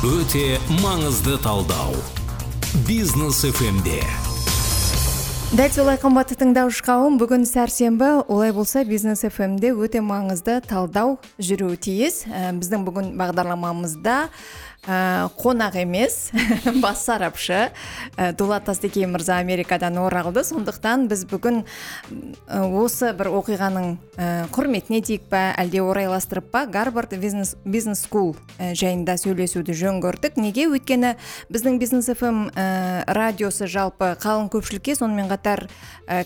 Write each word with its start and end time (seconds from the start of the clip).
өте 0.00 0.56
маңызды 0.80 1.34
талдау. 1.44 1.92
Бизнес 2.88 3.42
фмде 3.44 4.00
дәл 5.50 5.72
солай 5.74 5.98
қымбатты 5.98 6.36
тыңдаушы 6.38 6.84
қауым 6.86 7.18
бүгін 7.20 7.42
сәрсенбі. 7.44 8.22
Олай 8.30 8.54
болса 8.54 8.84
бизнес 8.86 9.26
фмде 9.34 9.74
өте 9.74 10.00
маңызды 10.00 10.60
талдау 10.64 11.18
жүруі 11.36 11.76
тиіс. 11.76 12.22
Ә, 12.30 12.54
біздің 12.56 12.86
бүгін 12.86 13.10
бағдарламамызда 13.18 14.30
қонақ 14.86 15.76
емес 15.76 16.30
бас 16.82 17.04
сарапшы 17.04 17.68
ә, 18.16 18.32
дулат 18.32 18.64
тастекей 18.64 19.04
мырза 19.06 19.36
америкадан 19.38 19.98
оралды. 20.00 20.40
Сондықтан 20.44 21.06
біз 21.10 21.26
бүгін 21.28 21.64
осы 22.48 23.12
бір 23.16 23.28
оқиғаның 23.40 23.90
құрметіне 24.54 25.02
дейік 25.04 25.28
па 25.28 25.50
әлде 25.60 25.82
орайластырып 25.84 26.48
па 26.52 26.64
гарвард 26.64 27.12
бизнес 27.20 27.56
бизнес 27.64 28.06
скул 28.06 28.34
жайында 28.58 29.18
сөйлесуді 29.20 29.76
жөн 29.76 30.00
көрдік. 30.00 30.40
Неге? 30.40 30.66
Өйткені 30.72 31.14
біздің 31.52 31.76
бизнес 31.80 32.08
фм 32.16 32.48
радиосы 32.56 33.68
жалпы 33.68 34.14
қалың 34.20 34.48
көпшілікке 34.54 34.96
сонымен 34.96 35.28
қатар 35.28 35.66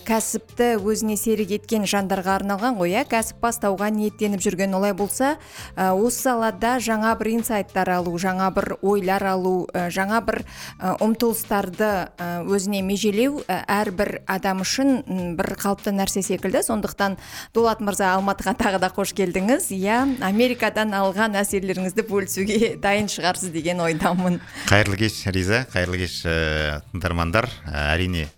кәсіпті 0.07 0.75
өзіне 0.79 1.17
серік 1.19 1.51
еткен 1.59 1.83
жандарға 1.89 2.39
арналған 2.39 2.79
ғой 2.79 2.95
иә? 2.95 3.05
Кәсіп 3.09 3.43
бастауға 3.43 3.91
ниеттеніп 3.93 4.43
жүрген 4.43 4.75
олай 4.77 4.95
болса 4.95 5.35
осы 5.75 6.23
салада 6.25 6.77
жаңа 6.79 7.13
бір 7.19 7.35
инсайттар 7.35 7.91
алу 7.97 8.15
жаңа 8.21 8.49
бір 8.55 8.75
ойлар 8.81 9.23
алу 9.35 9.67
ә, 9.73 9.87
жаңа 9.93 10.21
бір 10.25 10.41
ә, 10.79 10.95
ұмтылыстарды 11.03 11.89
ә, 12.07 12.27
өзіне 12.47 12.81
межелеу 12.85 13.43
әрбір 13.47 14.21
адам 14.31 14.63
үшін 14.63 15.35
бір 15.37 15.55
қалыпты 15.59 15.93
нәрсе 15.95 16.23
секілді. 16.25 16.63
Сондықтан 16.65 17.17
дулат 17.55 17.83
мырза 17.85 18.13
алматыға 18.15 18.55
тағы 18.59 18.81
да 18.83 18.91
қош 18.95 19.13
келдіңіз. 19.17 19.69
Иә 19.75 20.01
америкадан 20.25 20.95
алған 20.97 21.37
әсерлеріңізді 21.41 22.07
бөлісуге 22.09 22.75
дайын 22.85 23.09
шығарсыз 23.11 23.53
деген 23.55 23.83
ойдамын. 23.85 24.39
Қайырлы 24.69 24.99
кеш 25.05 25.23
риза. 25.35 25.65
Қайырлы 25.73 26.03
кеш 26.05 26.21
ә, 26.29 26.79
тыңдармандар. 26.93 27.49
Әрине 27.71 28.29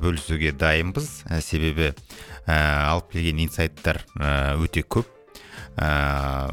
бөлісуге 0.00 0.54
дайынбыз. 0.58 1.24
Ә, 1.30 1.40
себебі 1.44 1.92
алып 2.46 3.14
келген 3.14 3.44
инсайттар 3.46 4.02
өте 4.60 4.84
көп. 4.84 5.13
Ә, 5.76 6.52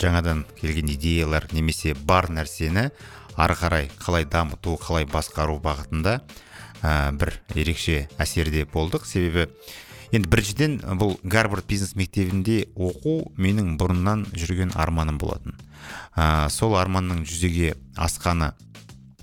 жаңадан 0.00 0.44
келген 0.60 0.90
идеялар 0.94 1.46
немесе 1.52 1.94
бар 1.94 2.30
нәрсені 2.32 2.90
ары 3.36 3.54
қарай 3.58 3.90
қалай 4.00 4.24
дамыту 4.24 4.76
қалай 4.80 5.06
басқару 5.06 5.58
бағытында 5.62 6.20
ә, 6.82 7.12
бір 7.12 7.36
ерекше 7.54 8.06
әсерде 8.18 8.64
болдық. 8.72 9.06
Себебі 9.06 9.46
енді 10.14 10.30
біріншіден 10.32 10.78
бұл 10.98 11.16
гарвард 11.22 11.66
бизнес 11.68 11.94
мектебінде 11.98 12.64
оқу 12.74 13.32
менің 13.38 13.76
бұрыннан 13.80 14.26
жүрген 14.34 14.74
арманым 14.74 15.18
болатын. 15.20 15.56
Ә, 16.16 16.48
сол 16.50 16.76
арманның 16.80 17.24
жүзеге 17.28 17.74
асқаны 17.96 18.52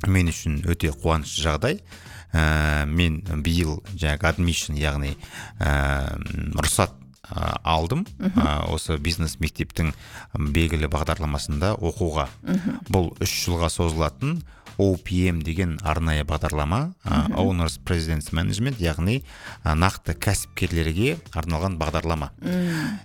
мен 0.08 0.32
үшін 0.32 0.62
өте 0.70 0.92
қуанышты 0.94 1.44
жағдай. 1.48 1.80
Ә, 2.34 2.86
мен 2.90 3.22
биыл 3.46 3.82
жаңағы 3.94 4.32
адмишн 4.34 4.78
яғни 4.80 5.16
ә, 5.62 6.18
рұқсат 6.58 7.03
алдым. 7.64 8.06
Осы 8.70 8.98
бизнес 9.02 9.40
мектептің 9.42 9.94
белгілі 10.38 10.90
бағдарламасында 10.94 11.76
оқуға. 11.80 12.28
Бұл 12.92 13.14
үш 13.24 13.34
жылға 13.46 13.72
созылатын 13.74 14.42
OPM 14.78 15.42
деген 15.46 15.76
арнайы 15.86 16.24
бағдарлама 16.26 16.94
Owners 17.38 17.78
Presidents 17.86 18.32
Management 18.34 18.82
яғни 18.82 19.20
нақты 19.64 20.16
кәсіпкерлерге 20.18 21.18
арналған 21.38 21.78
бағдарлама. 21.82 22.32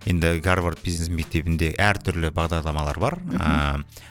Енді 0.08 0.38
гарвард 0.44 0.80
бизнес 0.84 1.10
мектебінде 1.12 1.74
әртүрлі 1.76 2.32
бағдарламалар 2.36 3.00
бар. 3.02 3.18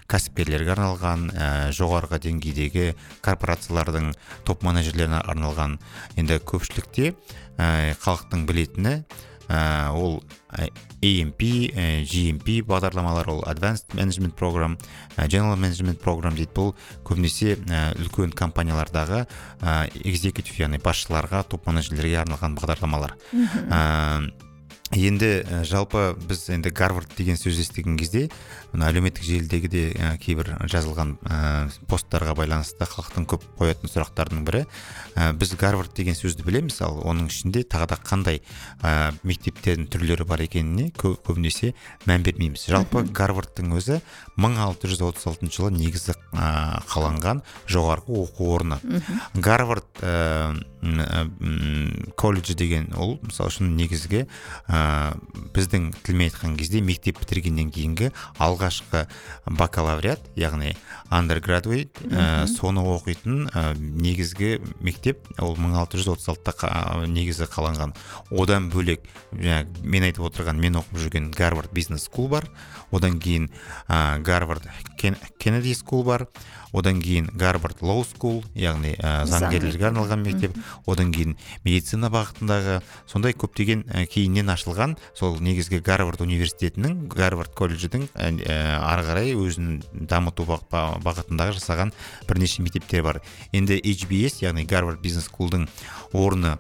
Кәсіпкерлерге 0.08 0.76
арналған 0.76 1.28
ә, 1.34 1.48
жоғарғы 1.76 2.22
деңгейдегі 2.28 2.94
корпорациялардың 3.26 4.14
топ 4.48 4.64
менеджерлеріне 4.64 5.20
арналған. 5.20 5.80
Енді 6.16 6.40
көпшілікте 6.48 7.12
ә, 7.58 7.96
халықтың 8.00 8.46
білетіні 8.48 9.02
ә, 9.48 9.92
ол 9.96 10.22
AMP, 10.58 11.42
ә, 11.74 12.04
GMP 12.08 12.62
бағдарламалар 12.68 13.30
ол 13.32 13.44
Advanced 13.50 13.94
Management 13.98 14.36
Program, 14.40 14.78
ә, 15.16 15.28
General 15.28 15.58
Management 15.60 16.02
Program 16.04 16.36
дейді. 16.38 16.54
Бұл 16.58 16.74
көбінесе 17.08 17.58
үлкен 18.02 18.34
компаниялардағы 18.38 19.26
ә, 19.62 19.78
экзекутив 20.04 20.64
яғни 20.64 20.82
басшыларға 20.84 21.44
топ 21.52 21.68
менеджерлерге 21.70 22.22
арналған 22.24 22.58
бағдарламалар. 22.58 23.18
Енді 24.96 25.30
ә, 25.44 25.64
жалпы 25.68 26.16
біз 26.30 26.48
енді 26.54 26.72
гарвард 26.72 27.12
деген 27.18 27.36
сөз 27.36 27.60
естіген 27.60 27.98
кезде 28.00 28.28
мына 28.72 28.88
әлеуметтік 28.88 29.26
желідегі 29.26 29.68
де 29.68 29.84
ә, 29.92 30.14
кейбір 30.22 30.54
жазылған 30.64 31.18
ә, 31.28 31.40
посттарға 31.92 32.36
байланысты 32.38 32.88
халықтың 32.88 33.28
көп 33.28 33.44
қоятын 33.60 33.92
сұрақтардың 33.92 34.46
бірі 34.48 34.64
ә, 35.16 35.34
біз 35.36 35.56
гарвард 35.60 35.92
деген 35.98 36.16
сөзді 36.16 36.46
білеміз 36.48 36.80
ал 36.88 37.02
оның 37.04 37.28
ішінде 37.28 37.66
тағы 37.68 37.90
да 37.92 38.00
қандай 38.00 38.42
ә, 38.80 39.12
мектептердің 39.28 39.90
түрлері 39.92 40.28
бар 40.28 40.46
екеніне 40.46 40.92
көбінесе 40.96 41.74
мән 42.08 42.24
бермейміз. 42.24 42.70
Жалпы 42.72 43.04
гарвардтың 43.12 43.76
өзі 43.76 44.00
1636 44.40 45.52
жылы 45.52 45.74
негізі 45.76 46.16
ә, 46.32 46.80
қаланған 46.88 47.44
жоғарғы 47.68 48.24
оқу 48.24 48.52
орны. 48.56 48.80
Гарвард 49.36 50.06
ә, 50.82 51.26
колледжі 52.20 52.56
деген 52.58 52.92
ол 52.98 53.18
мысалы 53.24 53.52
үшін 53.52 53.76
негізгі 53.78 54.26
ә, 54.68 55.18
біздің 55.56 55.92
тілмен 56.04 56.30
айтқан 56.30 56.58
кезде 56.60 56.82
мектеп 56.86 57.22
бітіргеннен 57.22 57.72
кейінгі 57.74 58.12
алғашқы 58.44 59.06
бакалавриат 59.48 60.22
яғни 60.38 60.76
undergraduate 61.10 61.90
ә, 62.12 62.46
соны 62.52 62.84
оқитын 62.84 63.48
ә, 63.52 63.74
негізгі 63.78 64.58
мектеп 64.84 65.24
ол 65.40 65.56
1636-та 65.56 67.06
негізі 67.08 67.48
қаланған. 67.52 67.96
Одан 68.32 68.70
бөлек 68.74 69.06
мен 69.32 70.08
айтып 70.08 70.28
отырған 70.28 70.60
мен 70.60 70.80
оқып 70.82 71.02
жүрген 71.06 71.32
гарвард 71.36 71.72
бизнес 71.74 72.08
скул 72.08 72.28
бар. 72.32 72.48
Одан 72.92 73.20
кейін 73.24 73.50
ә, 73.88 74.20
гарвард 74.20 74.68
кеннеди 74.98 75.76
скул 75.76 76.04
бар. 76.08 76.28
Одан 76.74 77.02
кейін 77.02 77.30
гарвард 77.38 77.82
лоу 77.82 78.04
скул 78.08 78.42
яғни 78.56 78.94
ә, 78.98 79.26
заңгерлерге 79.30 79.90
арналған 79.90 80.24
мектеп. 80.26 80.58
Одан 80.88 81.12
кейін 81.16 81.38
медицина 81.66 82.10
бағытындағы 82.14 82.82
сондай 83.08 83.36
көптеген 83.38 83.86
ә, 83.88 84.06
кейіннен 84.10 84.52
ашылған 84.54 84.98
сол 85.18 85.40
негізгі 85.44 85.82
гарвард 85.86 86.22
университетінің 86.26 87.08
гарвард 87.14 87.54
колледждің 87.58 88.08
ә, 88.14 88.32
ары 88.82 89.08
қарай 89.08 89.36
өзін 89.38 89.82
дамыту 89.94 90.48
бағытындағы 90.48 91.58
жасаған 91.60 91.94
бірнеше 92.28 92.66
мектептер 92.66 93.04
бар. 93.06 93.22
Енді 93.52 93.80
HBS 93.80 94.42
яғни 94.44 94.68
гарвард 94.68 95.02
бизнес 95.02 95.30
скулдың 95.32 95.68
орны 96.14 96.58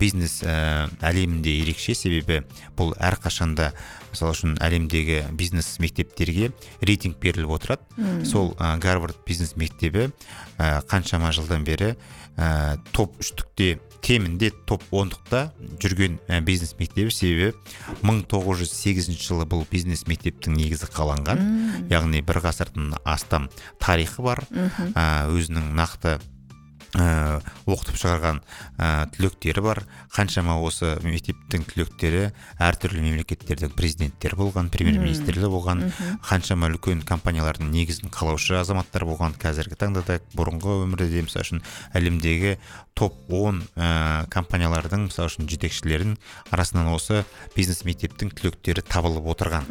бизнес 0.00 0.40
ә, 0.42 0.88
әлемінде 1.04 1.52
ерекше 1.62 1.94
себебі 1.94 2.42
бұл 2.76 2.94
әрқашанда 2.96 3.72
мысалы 4.12 4.32
үшін 4.32 4.54
әлемдегі 4.64 5.24
бизнес 5.36 5.76
мектептерге 5.82 6.52
рейтинг 6.80 7.18
беріліп 7.20 7.56
отырады. 7.58 7.82
Сол 8.24 8.54
ә, 8.56 8.76
гарвард 8.80 9.18
бизнес 9.26 9.56
мектебі 9.56 10.10
ә, 10.56 10.80
қаншама 10.88 11.32
жылдан 11.36 11.66
бері 11.68 11.94
ә, 12.36 12.78
топ 12.96 13.18
үштікте 13.20 13.76
кемінде 14.00 14.52
топ 14.68 14.84
ондықта 14.94 15.50
жүрген 15.82 16.16
ә, 16.28 16.40
бизнес 16.40 16.76
мектебі. 16.78 17.10
Себебі 17.12 17.52
1908 18.02 19.18
жылы 19.20 19.48
бұл 19.50 19.66
бизнес 19.70 20.06
мектептің 20.08 20.56
негізі 20.56 20.88
қаланған. 20.94 21.42
Яғни 21.92 22.22
бір 22.24 22.40
ғасырдан 22.44 22.94
астам 23.04 23.50
тарихы 23.82 24.24
бар. 24.24 24.44
Ә, 24.94 25.28
өзінің 25.28 25.74
нақты 25.76 26.16
ә, 26.96 27.40
оқытып 27.68 27.98
шығарған 28.00 28.40
ә, 28.78 29.06
түлектері 29.14 29.62
бар. 29.64 29.82
Қаншама 30.14 30.56
осы 30.64 30.94
мектептің 31.04 31.66
түлектері 31.68 32.30
әртүрлі 32.62 33.02
мемлекеттердің 33.04 33.74
президенттері 33.76 34.38
болған 34.40 34.70
премьер 34.72 34.98
министрлер 35.02 35.50
болған 35.52 35.84
қаншама 36.26 36.70
үлкен 36.72 37.02
компаниялардың 37.06 37.70
негізін 37.72 38.12
қалаушы 38.14 38.56
азаматтар 38.60 39.06
болған. 39.08 39.36
Қазіргі 39.40 39.78
таңда 39.80 40.04
да 40.06 40.18
бұрынғы 40.36 40.78
өмірде 40.86 41.24
мысалы 41.26 41.44
үшін 41.44 41.64
әлемдегі 41.96 42.56
топ 42.96 43.18
10 43.28 43.60
ә, 43.76 43.90
компаниялардың 44.32 45.10
мысалы 45.10 45.28
үшін 45.30 45.50
жетекшілерінің 45.52 46.16
арасынан 46.54 46.88
осы 46.94 47.24
бизнес 47.56 47.84
мектептің 47.84 48.32
түлектері 48.38 48.84
табылып 48.86 49.28
отырған. 49.34 49.68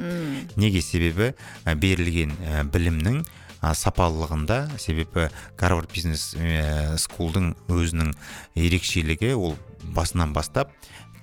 Неге 0.61 0.83
себебі? 0.85 1.33
Ә, 1.65 1.73
берілген 1.73 2.37
ә, 2.37 2.63
білімнің 2.69 3.23
сапалылығында. 3.73 4.77
Себебі 4.81 5.29
гарвард 5.57 5.93
бизнес 5.93 6.33
ә, 6.37 6.97
скулдың 7.01 7.53
өзінің 7.71 8.13
ерекшелігі 8.59 9.33
ол 9.35 9.57
басынан 9.95 10.33
бастап 10.35 10.73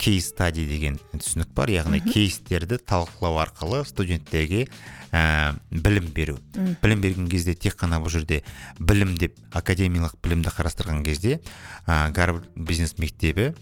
кейс 0.02 0.32
стади 0.32 0.64
деген 0.66 0.98
түсінік 1.12 1.52
бар. 1.54 1.70
Яғни 1.70 2.00
кейстерді 2.02 2.80
талқылау 2.82 3.38
арқылы 3.44 3.84
студенттерге 3.86 4.66
ә, 5.12 5.54
білім 5.70 6.10
беру. 6.14 6.38
Білім 6.82 7.04
берген 7.04 7.28
кезде 7.30 7.54
тек 7.54 7.76
қана 7.78 8.00
бұл 8.02 8.10
жерде 8.16 8.42
білім 8.80 9.14
деп 9.20 9.38
академиялық 9.54 10.18
білімді 10.24 10.54
қарастырған 10.56 11.04
кезде 11.06 11.38
ә, 11.86 12.10
гарвард 12.10 12.48
бизнес 12.56 12.96
мектебі 12.98 13.52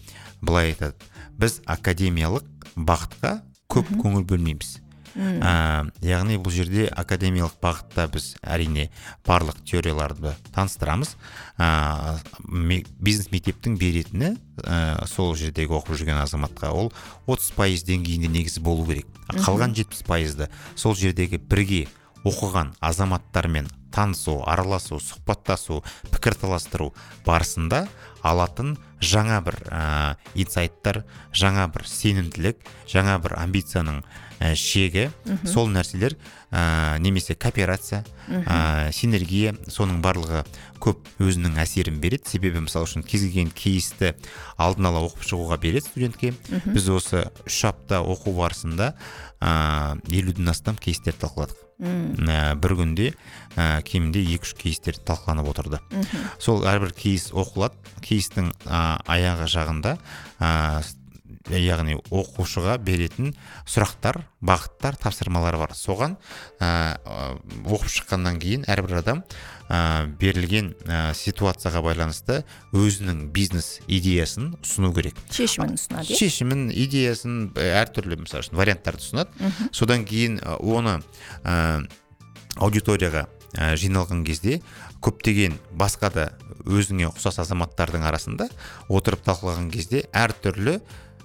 былай 0.41 0.73
айтады. 0.73 0.95
Біз 1.37 1.61
академиялық 1.69 2.47
бағытқа 2.75 3.41
көп 3.71 3.91
көңіл 4.01 4.25
бөлмейміз 4.27 4.79
ә, 5.15 5.89
яғни 6.05 6.37
бұл 6.41 6.53
жерде 6.55 6.87
академиялық 6.87 7.57
бағытта 7.61 8.07
біз 8.11 8.35
әрине 8.41 8.89
барлық 9.27 9.61
теорияларды 9.67 10.33
таныстырамыз. 10.55 11.15
Ә, 11.57 12.19
бизнес 12.99 13.31
мектептің 13.33 13.77
беретіні 13.81 14.35
ә, 14.63 15.05
сол 15.07 15.35
жердегі 15.39 15.77
оқып 15.79 15.99
жүрген 16.01 16.21
азаматқа 16.23 16.71
ол 16.75 16.91
30 17.27 17.55
пайыз 17.57 17.85
деңгейінде 17.87 18.31
негізі 18.31 18.63
болу 18.63 18.87
керек. 18.87 19.09
Қалған 19.31 19.75
70 19.77 20.07
пайызды 20.07 20.49
сол 20.75 20.95
жердегі 20.95 21.41
бірге 21.41 21.85
оқыған 22.27 22.75
азаматтармен 22.79 23.69
танысу 23.91 24.39
араласу 24.47 24.99
сұхбаттасу 25.01 25.81
пікірталастыру 26.13 26.91
барысында 27.25 27.85
алатын 28.23 28.75
жаңа 29.01 29.41
бір 29.43 29.57
ә, 29.67 29.81
инсайттар 30.35 31.03
жаңа 31.33 31.67
бір 31.73 31.87
сенімділік 31.89 32.61
жаңа 32.91 33.17
бір 33.23 33.35
амбицияның 33.41 34.03
ә, 34.41 34.55
шегі 34.57 35.09
сол 35.45 35.69
нәрселер 35.71 36.17
ә, 36.49 36.97
немесе 36.99 37.35
кооперация 37.37 38.01
ә, 38.27 38.89
синергия 38.95 39.53
соның 39.69 40.01
барлығы 40.03 40.43
көп 40.81 41.05
өзінің 41.21 41.59
әсерін 41.61 41.99
береді. 42.01 42.25
Себебі 42.33 42.63
мысалы 42.65 42.89
үшін 42.89 43.05
кез 43.05 43.27
келген 43.27 43.51
кейсті 43.53 44.15
алдын 44.57 44.89
ала 44.89 45.03
оқып 45.05 45.27
шығуға 45.29 45.59
береді 45.61 45.85
студентке. 45.85 46.33
Біз 46.65 46.89
осы 46.89 47.27
үш 47.45 47.59
апта 47.69 48.01
оқу 48.01 48.33
барысында 48.37 48.95
ә, 49.39 49.99
елуден 50.09 50.49
астам 50.49 50.79
кейстерді 50.81 51.21
талқыладық. 51.27 51.67
Ә, 51.81 52.53
бір 52.61 52.75
күнде 52.77 53.11
ә, 53.55 53.81
кемінде 53.85 54.21
екі 54.25 54.45
үш 54.45 54.55
кейстер 54.57 54.97
талқыланып 55.05 55.53
отырды. 55.53 55.81
Сол 56.41 56.65
әрбір 56.69 56.95
кейс 56.97 57.29
оқылады. 57.33 57.77
Кейстің 58.01 58.49
ә, 58.65 58.97
аяғы 59.05 59.47
жағында 59.53 59.95
ә, 60.41 60.81
яғни 61.49 61.97
оқушыға 62.11 62.77
беретін 62.83 63.31
сұрақтар 63.65 64.21
бағыттар 64.45 64.97
тапсырмалар 65.01 65.57
бар. 65.57 65.73
Соған 65.77 66.17
ә, 66.61 66.99
оқып 67.65 67.89
шыққаннан 67.95 68.37
кейін 68.41 68.65
әрбір 68.69 68.99
адам 69.01 69.23
ә, 69.69 70.05
берілген 70.21 70.73
ә, 70.85 71.13
ситуацияға 71.17 71.81
байланысты 71.85 72.41
өзінің 72.73 73.31
бизнес 73.33 73.79
идеясын 73.87 74.53
ұсыну 74.61 74.93
керек. 74.93 75.17
Шешімін 75.33 75.75
ұсынады 75.79 76.13
иә? 76.13 76.21
Шешімін 76.21 76.69
идеясын 76.69 77.41
әртүрлі 77.55 78.21
мысалы 78.21 78.45
үшін 78.45 78.61
варианттарды 78.61 79.05
ұсынады. 79.05 79.51
Содан 79.73 80.05
кейін 80.05 80.39
оны 80.59 80.99
ә, 81.43 81.85
аудиторияға 82.61 83.27
ә, 83.55 83.75
жиналған 83.79 84.25
кезде 84.27 84.61
көптеген 85.01 85.57
басқа 85.77 86.11
да 86.13 86.25
өзіңе 86.61 87.07
ұқсас 87.09 87.39
азаматтардың 87.41 88.03
арасында 88.05 88.47
отырып 88.91 89.23
талқылаған 89.25 89.71
кезде 89.73 90.03
әртүрлі 90.13 90.77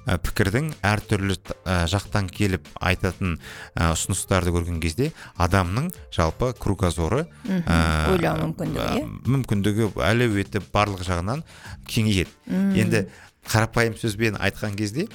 пікірдің 0.07 0.71
әртүрлі 0.87 1.37
ә, 1.67 1.85
жақтан 1.91 2.31
келіп 2.31 2.69
айтатын 2.79 3.37
ә, 3.75 3.91
ұсыныстарды 3.93 4.53
көрген 4.55 4.81
кезде 4.83 5.11
адамның 5.43 5.91
жалпы 6.15 6.53
кругозоры 6.63 7.25
ә, 7.47 7.79
ойлау 8.15 8.47
мүмкіндігі 8.47 9.01
иә? 9.01 9.07
мүмкіндігі 9.35 9.91
әлеуеті 10.07 10.63
барлық 10.73 11.03
жағынан 11.07 11.43
кеңейеді. 11.91 12.31
Енді 12.79 13.07
қарапайым 13.47 13.97
сөзбен 13.99 14.39
айтқан 14.43 14.77
кезде 14.79 15.07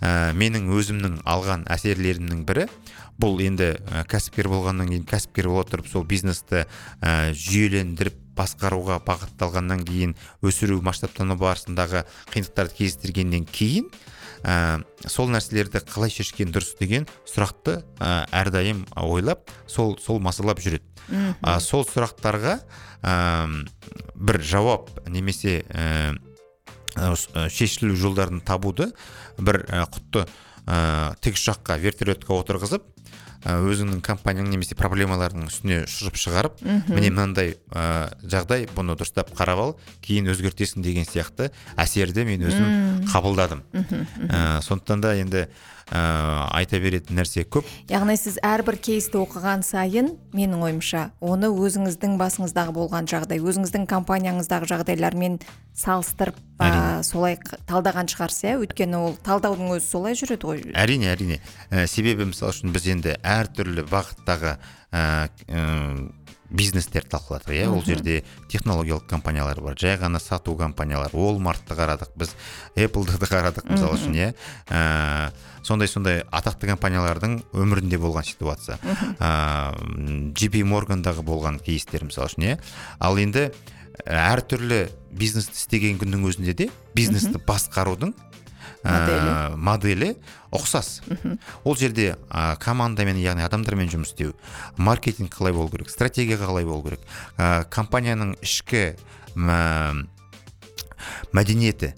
ә, 0.00 0.32
менің 0.36 0.68
өзімнің 0.76 1.20
алған 1.28 1.64
әсерлерімнің 1.72 2.44
бірі 2.48 2.66
бұл 3.20 3.40
енді 3.44 3.74
ә, 3.76 4.04
кәсіпкер 4.08 4.50
болғаннан 4.52 4.90
кейін 4.92 5.06
кәсіпкер 5.08 5.48
бола 5.50 5.64
тұрып 5.68 5.88
сол 5.90 6.04
бизнесті 6.08 6.64
ә, 7.00 7.32
жүйелендіріп 7.32 8.20
басқаруға 8.38 9.00
бағытталғаннан 9.08 9.82
кейін 9.88 10.14
өсіру 10.46 10.78
масштабтану 10.84 11.38
барысындағы 11.40 12.04
қиындықтарды 12.30 12.76
кездестіргеннен 12.78 13.48
кейін 13.50 13.88
ә, 14.42 14.80
сол 15.06 15.30
нәрселерді 15.32 15.82
қалай 15.88 16.12
шешкен 16.12 16.52
дұрыс 16.54 16.74
деген 16.80 17.06
сұрақты 17.28 17.80
ә, 17.98 18.26
әрдайым 18.42 18.84
ойлап 19.02 19.50
сол 19.66 19.96
сол 20.02 20.20
мазалап 20.22 20.62
жүреді. 20.62 20.84
Ә, 21.42 21.58
сол 21.64 21.86
сұрақтарға 21.88 22.58
ә, 23.02 23.14
бір 24.14 24.42
жауап 24.42 24.90
немесе 25.08 25.62
ә, 25.70 26.14
шешілу 27.48 27.96
жолдарын 27.96 28.42
табуды 28.44 28.90
бір 29.38 29.62
ә, 29.68 29.84
құтты 29.86 30.26
ә, 30.66 31.14
тік 31.22 31.38
ұшаққа 31.38 31.78
вертолетқа 31.80 32.36
отырғызып 32.42 32.84
өзіңнің 33.46 34.00
компанияң 34.02 34.48
немесе 34.50 34.74
проблемалардың 34.78 35.46
үстіне 35.46 35.82
ұшырып 35.84 36.18
шығарып 36.18 36.62
міне 36.90 37.12
мынандай 37.12 37.52
ә, 37.70 38.10
жағдай 38.26 38.66
бұны 38.74 38.96
дұрыстап 38.98 39.30
қарап 39.38 39.62
ал 39.62 39.74
кейін 40.02 40.32
өзгертесің 40.32 40.82
деген 40.82 41.06
сияқты 41.06 41.52
әсерді 41.78 42.26
мен 42.26 42.42
өзім 42.48 43.06
қабылдадым. 43.12 43.62
Ә, 44.26 44.58
сондықтан 44.66 45.04
да 45.04 45.14
енді 45.20 45.46
ә, 45.90 46.48
айта 46.52 46.80
беретін 46.82 47.18
нәрсе 47.18 47.44
көп. 47.48 47.68
Яғни 47.90 48.16
сіз 48.20 48.38
әрбір 48.44 48.78
кейсті 48.82 49.20
оқыған 49.22 49.64
сайын 49.66 50.12
менің 50.36 50.64
ойымша 50.68 51.08
оны 51.20 51.50
өзіңіздің 51.52 52.18
басыңыздағы 52.20 52.74
болған 52.76 53.08
жағдай 53.10 53.40
өзіңіздің 53.42 53.88
компанияңыздағы 53.90 54.68
жағдайлармен 54.72 55.38
салыстырып 55.78 56.38
ә, 56.58 57.02
солай 57.06 57.38
талдаған 57.68 58.10
шығарсыз 58.10 58.48
иә? 58.48 58.56
Өйткені 58.64 58.98
ол 58.98 59.16
талдаудың 59.24 59.76
өзі 59.76 59.86
солай 59.86 60.18
жүреді 60.18 60.50
ғой. 60.50 60.64
Әрине 60.74 61.12
әрине. 61.12 61.38
Ә, 61.70 61.86
себебі 61.86 62.28
мысалы 62.32 62.56
үшін 62.56 62.74
біз 62.74 62.88
енді 62.90 63.14
әртүрлі 63.22 63.86
бағыттағы 63.88 64.56
ә, 64.90 65.28
бизнестер 66.50 67.04
талқыладық 67.04 67.52
иә. 67.52 67.68
Ол 67.68 67.82
жерде 67.84 68.22
технологиялық 68.48 69.06
компаниялар 69.08 69.60
бар 69.60 69.76
жай 69.78 69.98
ғана 70.00 70.20
сату 70.20 70.54
компаниялар 70.56 71.12
Walmartты 71.12 71.76
қарадық 71.76 72.14
біз 72.16 72.34
Apple'ды 72.74 73.18
да 73.18 73.28
қарадық 73.28 73.68
мысалы 73.68 73.98
үшін 73.98 74.16
иә. 74.16 74.28
Ә, 74.68 75.32
сондай 75.62 75.88
сондай 75.88 76.22
атақты 76.30 76.70
компаниялардың 76.72 77.42
өмірінде 77.52 78.00
болған 78.00 78.24
ситуация. 78.24 78.78
Ә, 79.18 79.74
JP 80.32 80.64
Morganдағы 80.64 81.24
болған 81.26 81.60
кейстер 81.60 82.04
мысалы 82.08 82.32
үшін 82.32 82.48
иә. 82.48 82.56
Ал 82.98 83.20
енді 83.20 83.50
әртүрлі 84.06 84.86
бизнесті 85.18 85.58
істеген 85.58 85.98
күннің 86.00 86.24
өзінде 86.30 86.54
де 86.54 86.70
бизнесті 86.94 87.40
басқарудың 87.44 88.14
ә, 88.88 89.54
моделі. 89.56 90.14
Ұқсас. 90.50 91.02
Ол 91.64 91.76
жерде 91.76 92.16
ә, 92.30 92.56
командамен 92.62 93.18
яғни 93.20 93.44
адамдармен 93.44 93.90
жұмыс 93.92 94.14
істеу 94.14 94.32
маркетинг 94.76 95.34
қалай 95.34 95.52
болу 95.52 95.68
керек 95.68 95.90
стратегия 95.92 96.38
қалай 96.40 96.64
болу 96.64 96.82
керек 96.86 97.04
ә, 97.36 97.68
компанияның 97.68 98.34
ішкі 98.40 98.96
ә, 99.36 100.06
мәдениеті 101.36 101.92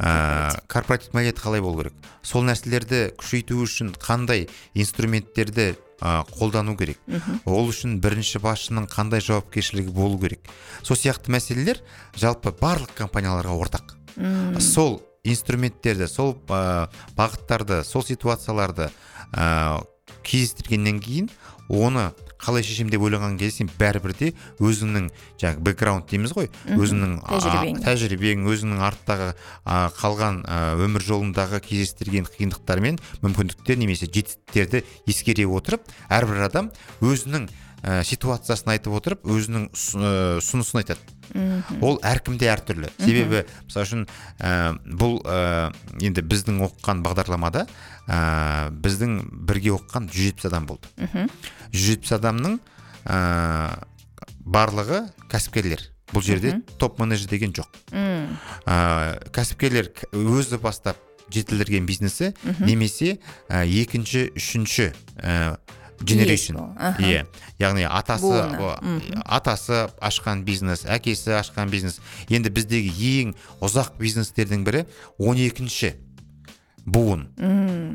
ә, 0.00 0.56
корпоратив. 0.66 1.12
мәдениеті 1.12 1.44
қалай 1.44 1.60
болу 1.60 1.84
керек 1.84 2.10
сол 2.24 2.48
нәрселерді 2.48 3.10
күшейту 3.20 3.60
үшін 3.60 3.92
қандай 4.00 4.48
инструменттерді 4.72 5.74
ә, 6.00 6.24
қолдану 6.32 6.76
керек 6.80 6.98
ол 7.44 7.68
үшін 7.68 7.98
бірінші 8.00 8.40
басшының 8.44 8.88
қандай 8.88 9.20
жауапкершілігі 9.24 9.92
болу 9.92 10.18
керек. 10.20 10.40
Сол 10.82 10.96
сияқты 10.96 11.32
мәселелер 11.32 11.80
жалпы 12.16 12.52
барлық 12.56 12.96
компанияларға 12.96 13.54
ортақ. 13.60 13.94
Сол 14.60 15.02
инструменттерді 15.24 16.08
сол 16.10 16.36
ә, 16.48 16.88
бағыттарды 17.16 17.82
сол 17.84 18.04
ситуацияларды 18.04 18.90
ә, 19.32 19.80
кездестіргеннен 20.24 21.00
кейін 21.00 21.32
оны 21.68 22.10
қалай 22.44 22.64
шешемін 22.66 22.92
деп 22.92 23.04
ойлаған 23.06 23.38
кезде 23.40 23.62
сен 23.62 23.70
бәрібір 23.80 24.12
де 24.18 24.30
өзіңнің 24.60 25.06
жаңағы 25.40 25.64
бэкграунд 25.64 26.10
дейміз 26.10 26.34
ғой 26.36 26.50
өзіңнің 26.76 27.14
тәжірибең. 27.24 27.78
тәжірибең 27.86 28.44
өзіңнің 28.52 28.82
арттағы 28.84 29.30
а, 29.64 29.88
қалған 29.96 30.42
а, 30.44 30.58
өмір 30.84 31.06
жолындағы 31.08 31.62
кездестірген 31.64 32.28
қиындықтар 32.28 32.84
мен 32.84 33.00
мүмкіндіктер 33.24 33.80
немесе 33.80 34.10
жетістіктерді 34.10 34.84
ескере 35.08 35.48
отырып 35.48 35.88
әрбір 36.12 36.44
адам 36.50 36.68
өзінің 37.00 37.48
ә, 37.84 38.00
ситуациясын 38.06 38.72
айтып 38.74 38.96
отырып 38.96 39.26
өзінің 39.28 39.68
ұсынысын 39.74 40.80
айтады. 40.80 41.00
Ол 41.84 41.98
әркімде 42.04 42.48
әртүрлі. 42.52 42.90
Себебі 42.98 43.44
мысалы 43.68 43.86
үшін 43.86 44.04
ә, 44.40 44.74
бұл 45.00 45.18
ә, 45.24 45.70
енді 46.00 46.24
біздің 46.24 46.62
оқыған 46.66 47.02
бағдарламада 47.04 47.66
ә, 48.08 48.70
біздің 48.84 49.18
бірге 49.48 49.74
оқыған 49.76 50.08
170 50.12 50.48
адам 50.50 50.68
болды. 50.68 50.88
Жүз 51.72 51.88
жетпіс 51.90 52.14
адамның 52.18 52.58
ә, 53.04 53.18
барлығы 54.44 55.04
кәсіпкерлер. 55.32 55.90
Бұл 56.12 56.22
жерде 56.22 56.58
топ 56.78 57.00
менеджер 57.00 57.30
деген 57.32 57.54
жоқ. 57.56 57.68
Ә, 57.92 59.18
кәсіпкерлер 59.34 59.90
өзі 60.12 60.60
бастап 60.62 61.00
жетілдірген 61.32 61.86
бизнесі 61.88 62.34
немесе 62.60 63.18
ә, 63.48 63.64
екінші 63.64 64.28
үшінші 64.36 64.92
ә, 65.16 65.56
generation. 66.00 66.58
Иә 66.98 67.24
яғни 67.60 67.86
атасы 67.86 68.32
атасы 69.24 69.84
ашқан 70.00 70.44
бизнес 70.44 70.84
әкесі 70.86 71.36
ашқан 71.38 71.70
бизнес. 71.70 72.00
Енді 72.28 72.50
біздегі 72.54 73.12
ең 73.22 73.36
ұзақ 73.64 73.94
бизнестердің 74.00 74.64
бірі 74.66 74.84
12 75.18 75.46
екінші 75.52 75.94
буын. 76.84 77.24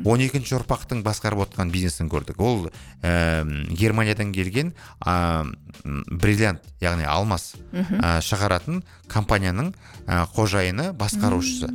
Он 0.04 0.22
екінші 0.22 0.56
ұрпақтың 0.58 1.04
басқарып 1.06 1.44
отқан 1.46 1.70
бизнесін 1.70 2.10
көрдік. 2.10 2.40
Ол 2.42 2.68
ә, 3.02 3.44
германиядан 3.70 4.32
келген 4.34 4.72
ә, 5.04 5.46
бриллиант 6.10 6.66
яғни 6.82 7.06
алмас 7.06 7.54
ә, 7.72 8.18
шығаратын 8.24 8.82
компанияның 9.10 9.72
ә, 10.06 10.24
қожайыны 10.34 10.90
басқарушысы. 10.98 11.70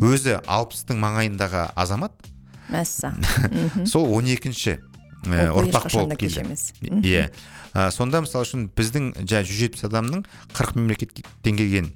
Өзі 0.00 0.40
алпыстың 0.46 1.00
маңайындағы 1.02 1.68
азамат. 1.76 2.16
Мәссаған 2.70 3.86
сол 3.90 4.06
он 4.14 4.28
екінші 4.30 4.78
ұрпақ 5.26 5.88
болып 5.92 6.18
келді. 6.18 6.44
иә 7.04 7.30
Ә, 7.70 7.90
сонда 7.94 8.18
мысалы 8.24 8.42
үшін 8.48 8.64
біздің 8.74 9.12
жаңағы 9.22 9.46
жүз 9.46 9.58
жетпіс 9.62 9.84
адамның 9.86 10.24
қырық 10.56 10.74
мемлекеттен 10.74 11.56
келген 11.56 11.92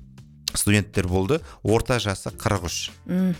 студенттер 0.55 1.09
болды 1.11 1.41
орта 1.67 1.97
жасы 1.99 2.31
қырық 2.31 2.69
үш. 2.69 2.93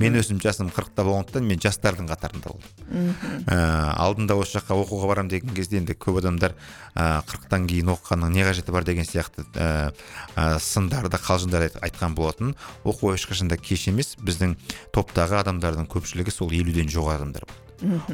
Мен 0.03 0.17
өзім 0.19 0.41
жасым 0.43 0.67
қырықта 0.75 1.05
болғандықтан 1.07 1.47
мен 1.47 1.61
жастардың 1.63 2.09
қатарында 2.11 2.51
болдым. 2.51 3.15
Ә, 3.47 3.95
алдында 4.03 4.35
осы 4.35 4.59
жаққа 4.59 4.75
оқуға 4.83 5.13
барамын 5.13 5.31
деген 5.31 5.55
кезде 5.55 5.79
енді 5.79 5.95
көп 5.95 6.19
адамдар 6.25 6.57
ә, 6.99 7.23
қырықтан 7.23 7.69
кейін 7.71 7.95
оқығанның 7.95 8.35
не 8.35 8.43
қажеті 8.43 8.75
бар 8.75 8.83
деген 8.83 9.07
сияқты 9.07 9.47
ә, 9.55 9.95
ә, 10.35 10.59
сындарды 10.59 11.23
қалжыңдар 11.23 11.69
айт- 11.69 11.79
айтқан 11.87 12.17
болатын. 12.19 12.57
Оқу 12.83 13.15
ешқашан 13.15 13.47
да 13.47 13.57
кеш 13.57 13.87
емес. 13.87 14.17
Біздің 14.19 14.57
топтағы 14.91 15.39
адамдардың 15.45 15.87
көпшілігі 15.87 16.35
сол 16.35 16.51
елуден 16.51 16.91
жоғары 16.91 17.23
адамдар 17.23 17.47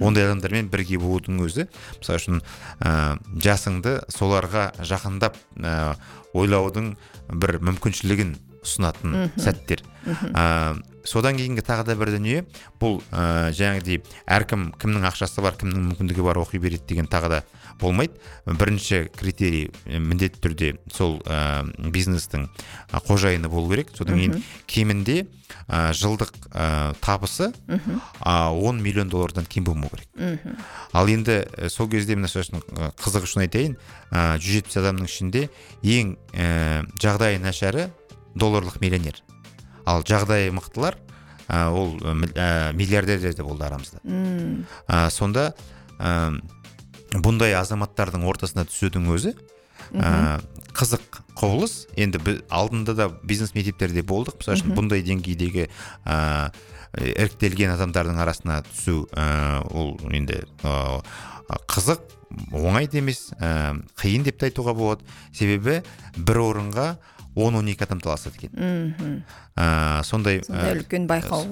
ондай 0.00 0.26
адамдармен 0.26 0.70
бірге 0.72 0.98
болудың 1.00 1.40
өзі 1.44 1.66
мысалы 1.98 2.20
үшін 2.20 2.40
ә, 2.80 3.18
жасыңды 3.42 3.98
соларға 4.12 4.70
жақындап 4.80 5.36
ә, 5.58 5.96
ойлаудың 6.36 6.94
бір 7.32 7.58
мүмкіншілігін 7.64 8.36
ұсынатын 8.60 9.30
сәттер. 9.40 9.82
Ә, 10.04 10.76
содан 11.04 11.38
кейінгі 11.38 11.64
тағы 11.64 11.86
да 11.88 11.96
бір 11.96 12.12
дүние 12.16 12.44
бұл 12.80 13.00
ә, 13.10 13.50
жаңағыдей 13.56 14.02
әркім 14.28 14.70
кімнің 14.80 15.08
ақшасы 15.10 15.44
бар 15.44 15.56
кімнің 15.60 15.90
мүмкіндігі 15.90 16.24
бар 16.26 16.40
оқи 16.42 16.60
береді 16.60 16.84
деген 16.92 17.08
тағы 17.10 17.32
да 17.32 17.42
болмайды. 17.80 18.12
Бірінші 18.46 19.08
критерий 19.16 19.70
міндетті 19.86 20.40
түрде 20.44 20.70
сол 20.92 21.18
ә, 21.26 21.64
бизнестің 21.90 22.48
қожайыны 23.08 23.48
болу 23.48 23.70
керек. 23.72 23.90
Содан 23.96 24.18
кейін 24.20 24.42
кемінде 24.66 25.26
ә, 25.68 25.90
жылдық 25.96 26.32
ә, 26.52 26.94
табысы 27.00 27.52
10 28.24 28.80
миллион 28.82 29.08
доллардан 29.08 29.44
кем 29.46 29.64
болмау 29.64 29.90
керек. 29.90 30.08
Ал 30.92 31.08
енді 31.08 31.40
ә, 31.56 31.68
сол 31.68 31.88
кезде 31.88 32.16
мына 32.16 32.28
үшін 32.30 32.60
ә, 32.60 32.92
қызық 33.00 33.26
үшін 33.28 33.44
айтайын 33.46 33.76
ә, 34.12 34.38
170 34.38 34.76
адамның 34.82 35.08
ішінде 35.10 35.48
ең 35.82 36.16
ә, 36.32 36.84
жағдайы 37.00 37.40
нашары 37.42 37.90
долларлық 38.36 38.80
миллионер. 38.80 39.22
Ал 39.86 40.02
жағдайы 40.06 40.52
мықтылар 40.54 40.96
ә, 41.48 41.66
ол 41.74 41.96
мил- 42.14 42.34
миллиардерлер 42.78 43.34
де 43.34 43.42
болды 43.42 43.64
арамызда. 43.64 43.98
Ә, 44.86 45.10
сонда 45.10 45.52
бұндай 47.16 47.54
азаматтардың 47.58 48.26
ортасына 48.30 48.66
түсудің 48.68 49.08
өзі 49.14 49.34
ә, 49.94 50.40
қызық 50.76 51.22
құбылыс. 51.40 51.74
Енді 51.98 52.20
біз 52.22 52.42
алдында 52.52 52.94
да 52.94 53.08
бизнес 53.22 53.54
мектептерде 53.56 54.04
болдық. 54.06 54.38
Мысалы 54.40 54.60
үшін 54.60 54.76
бұндай 54.76 55.02
деңгейдегі 55.06 55.66
ә, 56.06 56.50
іріктелген 57.00 57.74
адамдардың 57.74 58.20
арасына 58.22 58.60
түсу 58.68 59.04
ә, 59.10 59.62
ол 59.74 59.96
енді 60.12 60.42
ә, 60.62 61.00
қызық 61.70 62.04
оңай 62.54 62.86
да 62.90 63.00
емес 63.00 63.30
ә, 63.38 63.80
қиын 64.00 64.26
деп 64.26 64.38
те 64.40 64.50
айтуға 64.50 64.74
болады. 64.76 65.06
Себебі 65.32 65.80
бір 66.16 66.42
орынға 66.44 66.92
10-12 67.36 67.82
адам 67.86 68.00
таласады 68.02 68.36
екен 68.40 69.22
ә, 69.56 70.02
сондай 70.02 70.40
сондай 70.42 70.74
ә, 70.74 70.80
үлкен 70.80 71.06
байқау 71.06 71.44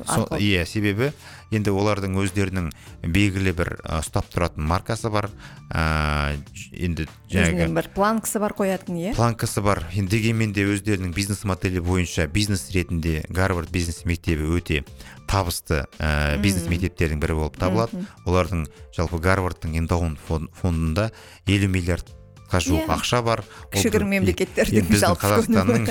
иә 0.42 0.64
себебі 0.66 1.12
енді 1.54 1.70
олардың 1.72 2.16
өздерінің 2.18 2.66
белгілі 3.08 3.52
бір 3.56 3.70
ұстап 4.00 4.26
тұратын 4.34 4.66
маркасы 4.68 5.08
бар. 5.12 5.30
Ә, 5.72 6.34
енді 6.76 7.06
жаңағы 7.30 7.68
бір 7.78 7.88
планкасы 7.94 8.40
бар 8.42 8.52
қоятын 8.58 8.98
иә? 9.00 9.14
Планкасы 9.16 9.62
бар. 9.64 9.84
Енді 9.94 10.12
дегенмен 10.18 10.52
де 10.52 10.66
өздерінің 10.68 11.14
бизнес 11.16 11.44
моделі 11.48 11.80
бойынша 11.86 12.26
бизнес 12.26 12.66
ретінде 12.74 13.22
гарвард 13.30 13.70
бизнес 13.72 14.02
мектебі 14.04 14.50
өте 14.58 14.82
табысты 15.28 15.86
ә, 16.00 16.36
бизнес 16.42 16.68
мектептердің 16.68 17.20
бірі 17.22 17.38
болып 17.40 17.56
табылады. 17.60 18.04
Олардың 18.26 18.66
жалпы 18.96 19.20
гарвардтың 19.24 19.78
эндаун 19.80 20.18
фон- 20.28 20.50
фондында 20.60 21.10
50 21.46 21.68
миллиардқа 21.72 22.17
жуық 22.48 22.86
Иә. 22.86 22.96
ақша 22.96 23.20
бар. 23.22 23.44
Кішігірім 23.74 24.08
мемлекеттердің 24.16 24.88
біздің 24.88 25.02
жалпы 25.04 25.28
қазақстанның. 25.28 25.88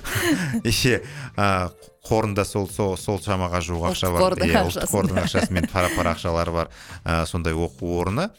Еще 0.70 1.00
қорында 2.06 2.44
сол 2.48 2.68
сол, 2.70 2.96
сол 2.96 3.18
шамаға 3.20 3.60
жуық 3.64 3.90
ақша 3.90 4.10
бар. 4.14 4.38
Иә, 4.40 4.62
ұлттық 4.70 4.88
қордың 4.90 5.20
ақшасымен 5.24 5.68
пара 5.72 5.90
пар 5.96 6.14
ақшалары 6.14 6.54
бар 6.54 6.70
ә, 7.04 7.26
сондай 7.28 7.52
оқу 7.54 7.92
орны. 8.00 8.30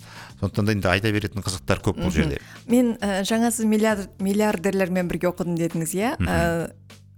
Сондықтан 0.42 0.66
да 0.66 0.74
енді 0.74 0.90
айта 0.90 1.12
беретін 1.14 1.44
қызықтар 1.46 1.84
көп 1.86 2.00
бұл 2.02 2.10
жерде. 2.16 2.40
Мен 2.66 2.96
ә, 2.98 3.22
жаңа 3.28 3.52
сіз 3.54 3.68
миллиард, 3.70 4.10
миллиардерлермен 4.18 5.12
бірге 5.12 5.30
оқыдым 5.30 5.60
дедіңіз 5.60 5.94
иә? 5.94 6.16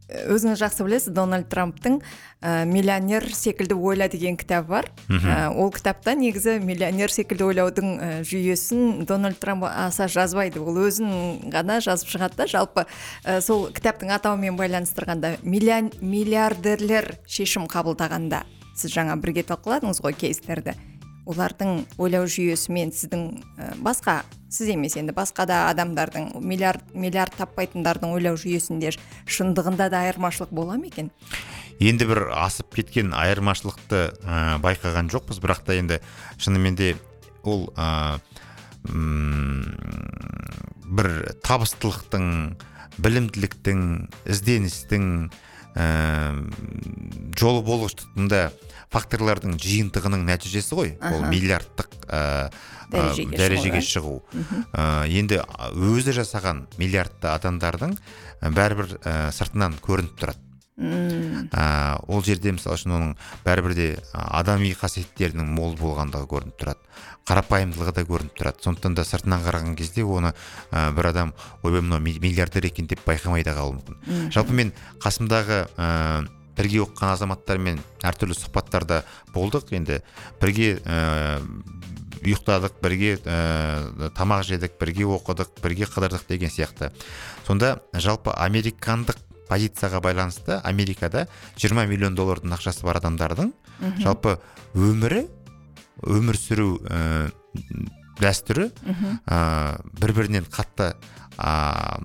Өзіңіз 0.10 0.60
жақсы 0.60 0.86
білесіз 0.86 1.14
дональд 1.16 1.48
трамптың 1.52 2.00
ә, 2.42 2.66
миллионер 2.70 3.26
секілді 3.34 3.76
ойла 3.76 4.08
деген 4.12 4.38
кітабы 4.38 4.68
бар. 4.70 4.90
Ә, 5.10 5.50
ол 5.50 5.72
кітапта 5.74 6.16
негізі 6.20 6.60
миллионер 6.64 7.12
секілді 7.12 7.48
ойлаудың 7.50 7.94
ә, 7.98 8.10
жүйесін 8.28 9.06
дональд 9.10 9.40
трамп 9.40 9.66
аса 9.70 10.08
жазбайды. 10.12 10.62
Ол 10.62 10.84
өзін 10.86 11.50
ғана 11.54 11.80
жазып 11.84 12.12
шығады 12.14 12.44
да. 12.44 12.50
Жалпы 12.52 12.86
ә, 13.24 13.40
сол 13.42 13.70
кітаптың 13.74 14.14
атауымен 14.18 14.60
байланыстырғанда 14.60 15.38
миллион, 15.44 15.92
миллиардерлер 16.02 17.16
шешім 17.26 17.70
қабылдағанда 17.72 18.44
сіз 18.74 18.94
жаңа 18.96 19.16
бірге 19.22 19.46
талқыладыңыз 19.48 20.02
ғой 20.04 20.16
кейстерді. 20.18 20.74
Олардың 21.30 21.84
ойлау 22.02 22.28
жүйесі 22.28 22.74
мен 22.76 22.92
сіздің 22.96 23.28
басқа 23.86 24.22
сіз 24.54 24.74
емес 24.76 24.98
енді 25.00 25.16
басқа 25.16 25.46
да 25.50 25.64
адамдардың 25.72 26.34
миллиард 26.44 26.94
миллиард 26.94 27.36
таппайтындардың 27.40 28.14
ойлау 28.14 28.38
жүйесінде 28.38 28.94
шындығында 29.26 29.90
да 29.94 30.04
айырмашылық 30.08 30.54
бола 30.54 30.78
ма 30.78 30.90
екен? 30.92 31.10
Енді 31.82 32.06
бір 32.10 32.28
асып 32.38 32.76
кеткен 32.76 33.14
айырмашылықты 33.18 34.04
ә, 34.22 34.60
байқаған 34.64 35.10
жоқпыз 35.14 35.42
бірақ 35.44 35.64
та 35.66 35.78
енді 35.80 36.00
шынымен 36.38 36.78
де 36.78 36.94
ол 37.44 37.72
ә, 37.74 38.20
бір 40.94 41.10
табыстылықтың 41.42 42.28
білімділіктің 43.02 43.80
ізденістің 44.30 45.08
жолы 47.40 47.64
болғыштығында 47.66 48.44
факторлардың 48.94 49.58
жиынтығының 49.62 50.26
нәтижесі 50.28 50.78
ғой. 50.78 50.94
Ол 51.10 51.26
миллиардтық 51.32 51.90
ә, 52.06 52.06
ә, 52.14 52.94
Дәрежеге 52.94 53.38
дәрежеге 53.40 53.82
шығу, 53.82 54.20
Ә, 54.74 55.06
енді 55.10 55.42
өзі 55.74 56.14
жасаған 56.20 56.68
миллиардты 56.78 57.32
адамдардың 57.34 57.98
бәрібір 58.54 58.98
ә, 59.02 59.32
сыртынан 59.34 59.80
көрініп 59.82 60.20
тұрады. 60.22 60.53
Ә, 60.78 62.00
ол 62.08 62.24
жерде 62.26 62.52
мысалы 62.56 62.78
үшін 62.80 62.96
оның 62.98 63.12
бәрібір 63.46 63.76
де 63.78 63.88
адами 64.14 64.72
қасиеттерінің 64.74 65.46
мол 65.54 65.76
болғандығы 65.78 66.28
көрініп 66.32 66.58
тұрады. 66.58 66.80
Қарапайымдылығы 67.30 67.94
да 67.94 68.04
көрініп 68.10 68.38
тұрады. 68.40 68.64
Сондықтан 68.66 68.96
да 68.98 69.06
сыртынан 69.08 69.44
қараған 69.46 69.76
кезде 69.78 70.04
оны 70.04 70.34
ә, 70.72 70.92
бір 70.96 71.12
адам 71.14 71.34
ойбай 71.62 71.82
мынау 71.82 72.00
ми- 72.00 72.18
миллиардер 72.20 72.66
екен 72.66 72.88
деп 72.88 73.06
байқамай 73.06 73.44
да 73.44 73.54
қалуы 73.54 73.78
мүмкін. 73.78 74.32
Жалпы 74.34 74.54
мен 74.54 74.74
қасымдағы 75.00 75.68
ә, 75.78 76.28
бірге 76.58 76.84
оқыған 76.84 77.14
азаматтармен 77.14 77.80
әртүрлі 78.04 78.36
сұхбаттарда 78.36 79.04
болдық. 79.34 79.72
Енді 79.72 80.02
бірге 80.42 80.80
ә, 80.84 81.40
ұйықтадық 82.24 82.82
бірге 82.82 83.18
ә, 83.24 84.10
тамақ 84.18 84.44
жедік 84.48 84.78
бірге 84.80 85.06
оқыдық 85.06 85.62
бірге 85.62 85.86
қыдырдық 85.86 86.28
деген 86.28 86.50
сияқты. 86.50 86.92
Сонда 87.48 87.80
жалпы 87.94 88.32
американдық 88.36 89.16
позицияға 89.54 90.02
байланысты 90.02 90.58
америкада 90.66 91.28
20 91.62 91.88
миллион 91.92 92.18
доллардың 92.18 92.58
ақшасы 92.58 92.86
бар 92.88 93.00
адамдардың 93.02 93.54
жалпы 94.02 94.38
өмірі 94.74 95.28
өмір 96.04 96.40
сүру 96.40 96.70
ә, 96.90 97.30
дәстүрі 98.22 98.70
ә, 99.30 99.38
бір 100.02 100.16
бірінен 100.18 100.48
қатты 100.50 100.94
ә, 101.38 102.02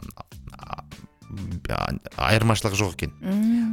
айырмашылық 2.16 2.74
жоқ 2.78 2.92
екен. 2.96 3.12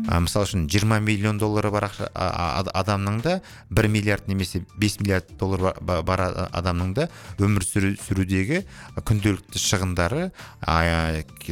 Ә, 0.09 0.19
мысалы 0.21 0.45
үшін 0.45 0.65
20 0.67 0.99
миллион 1.01 1.37
доллары 1.39 1.71
бар 1.71 1.87
ақша- 1.89 2.09
адамның 2.13 3.21
да 3.23 3.41
1 3.71 3.87
миллиард 3.89 4.27
немесе 4.27 4.65
5 4.79 4.99
миллиард 5.01 5.31
доллар 5.39 5.59
ба- 5.61 5.75
ба- 5.81 6.01
бар 6.03 6.19
адамның 6.51 6.93
да 6.93 7.07
өмір 7.39 7.63
сүру, 7.63 7.95
сүрудегі 7.97 8.63
күнделікті 9.07 9.59
шығындары 9.61 10.31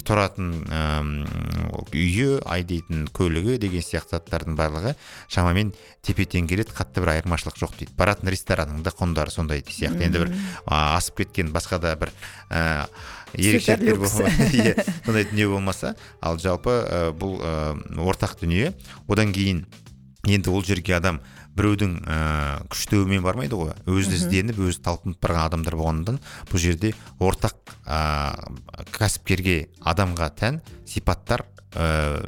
тұратын 0.04 0.52
үйі 1.94 2.28
айдайтын 2.50 3.08
көлігі 3.16 3.58
деген 3.62 3.84
сияқты 3.86 4.18
заттардың 4.18 4.58
барлығы 4.60 4.94
шамамен 5.32 5.74
тепе 6.04 6.26
тең 6.30 6.48
келеді 6.50 6.74
қатты 6.76 7.02
бір 7.04 7.14
айырмашылық 7.18 7.58
жоқ 7.62 7.78
дейді. 7.80 7.94
Баратын 7.98 8.30
ресторанның 8.34 8.84
да 8.84 8.92
құндары 8.92 9.32
сондай 9.32 9.62
сияқты. 9.64 10.04
Енді 10.04 10.26
бір 10.26 10.34
асып 10.68 11.22
кеткен 11.24 11.52
басқа 11.56 11.80
да 11.80 11.96
бір 11.96 12.12
ә, 12.50 12.86
ерекшеліктер 13.38 13.98
иә, 14.60 14.74
сондай 15.06 15.28
дүние 15.30 15.48
болмаса. 15.52 15.96
Ал 16.22 16.40
жалпы 16.42 16.74
ә, 16.84 17.06
бұл 17.18 17.40
ә, 17.40 17.54
ортақ 18.04 18.40
дүние. 18.42 18.74
Одан 19.08 19.34
кейін 19.36 19.66
енді 20.28 20.54
ол 20.54 20.64
жерге 20.64 20.96
адам 20.98 21.22
біреудің 21.58 21.98
ә, 22.10 22.18
күштеуімен 22.72 23.24
бармайды 23.26 23.58
ғой. 23.60 23.74
Өзі 23.86 24.18
ізденіп 24.18 24.62
өзі 24.64 24.82
талпынып 24.86 25.20
барған 25.22 25.50
адамдар 25.50 25.78
болғандықтан 25.78 26.20
бұл 26.50 26.62
жерде 26.62 26.94
ортақ 27.22 27.76
ә, 27.86 28.00
кәсіпкерге 28.96 29.58
адамға 29.86 30.30
тән 30.40 30.62
сипаттар 30.90 31.46
ә, 31.76 32.24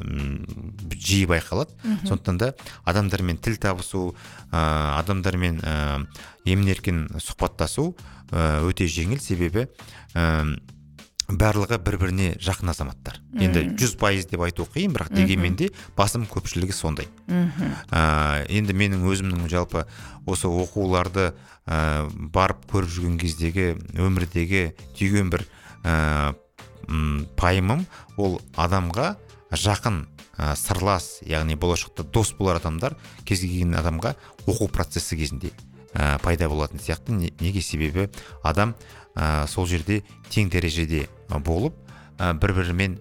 жиі 0.93 1.25
байқалады. 1.29 1.73
Сондықтан 2.05 2.37
да 2.41 2.51
адамдармен 2.85 3.39
тіл 3.41 3.57
табысу 3.61 4.11
ә, 4.51 4.99
адамдармен 4.99 5.59
ә, 5.61 6.05
емін 6.45 6.71
еркін 6.75 7.03
сұхбаттасу 7.17 7.93
ә, 8.29 8.61
өте 8.67 8.85
жеңіл. 8.85 9.21
Себебі 9.23 9.67
ә, 10.13 10.53
барлығы 11.27 11.79
бір 11.81 11.97
біріне 11.97 12.27
жақын 12.43 12.69
азаматтар. 12.69 13.19
Енді 13.33 13.63
жүз 13.79 13.95
пайыз 13.97 14.27
деп 14.29 14.43
айту 14.45 14.67
қиын 14.69 14.93
бірақ 14.93 15.09
дегенмен 15.15 15.55
де 15.57 15.71
басым 15.97 16.25
көпшілігі 16.29 16.73
сондай. 16.75 17.07
Ә, 17.89 18.45
енді 18.49 18.73
менің 18.77 19.05
өзімнің 19.09 19.49
жалпы 19.49 19.85
осы 20.25 20.47
оқуларды 20.47 21.31
ә, 21.65 22.09
барып 22.33 22.65
көріп 22.69 22.89
жүрген 22.93 23.17
кездегі 23.21 23.67
өмірдегі 23.97 24.75
түйген 24.97 25.31
бір 25.33 25.45
ә, 25.83 26.35
пайымым 27.35 27.85
ол 28.17 28.39
адамға 28.55 29.15
жақын 29.55 30.03
ә, 30.37 30.55
сырлас 30.55 31.21
яғни 31.25 31.55
болашақта 31.57 32.03
дос 32.03 32.33
болар 32.37 32.59
адамдар 32.61 32.95
кез 33.25 33.41
келген 33.41 33.75
адамға 33.79 34.13
оқу 34.45 34.69
процесі 34.69 35.17
кезінде 35.17 35.51
ә, 35.93 36.19
пайда 36.21 36.49
болатын 36.49 36.79
сияқты 36.79 37.15
Не- 37.15 37.33
неге 37.39 37.61
себебі 37.61 38.09
адам 38.43 38.75
ә, 39.15 39.47
сол 39.47 39.67
жерде 39.67 40.03
тең 40.29 40.51
дәрежеде 40.53 41.07
ә, 41.29 41.39
болып 41.39 41.75
ә, 42.19 42.31
бір 42.39 42.53
бірімен 42.55 42.95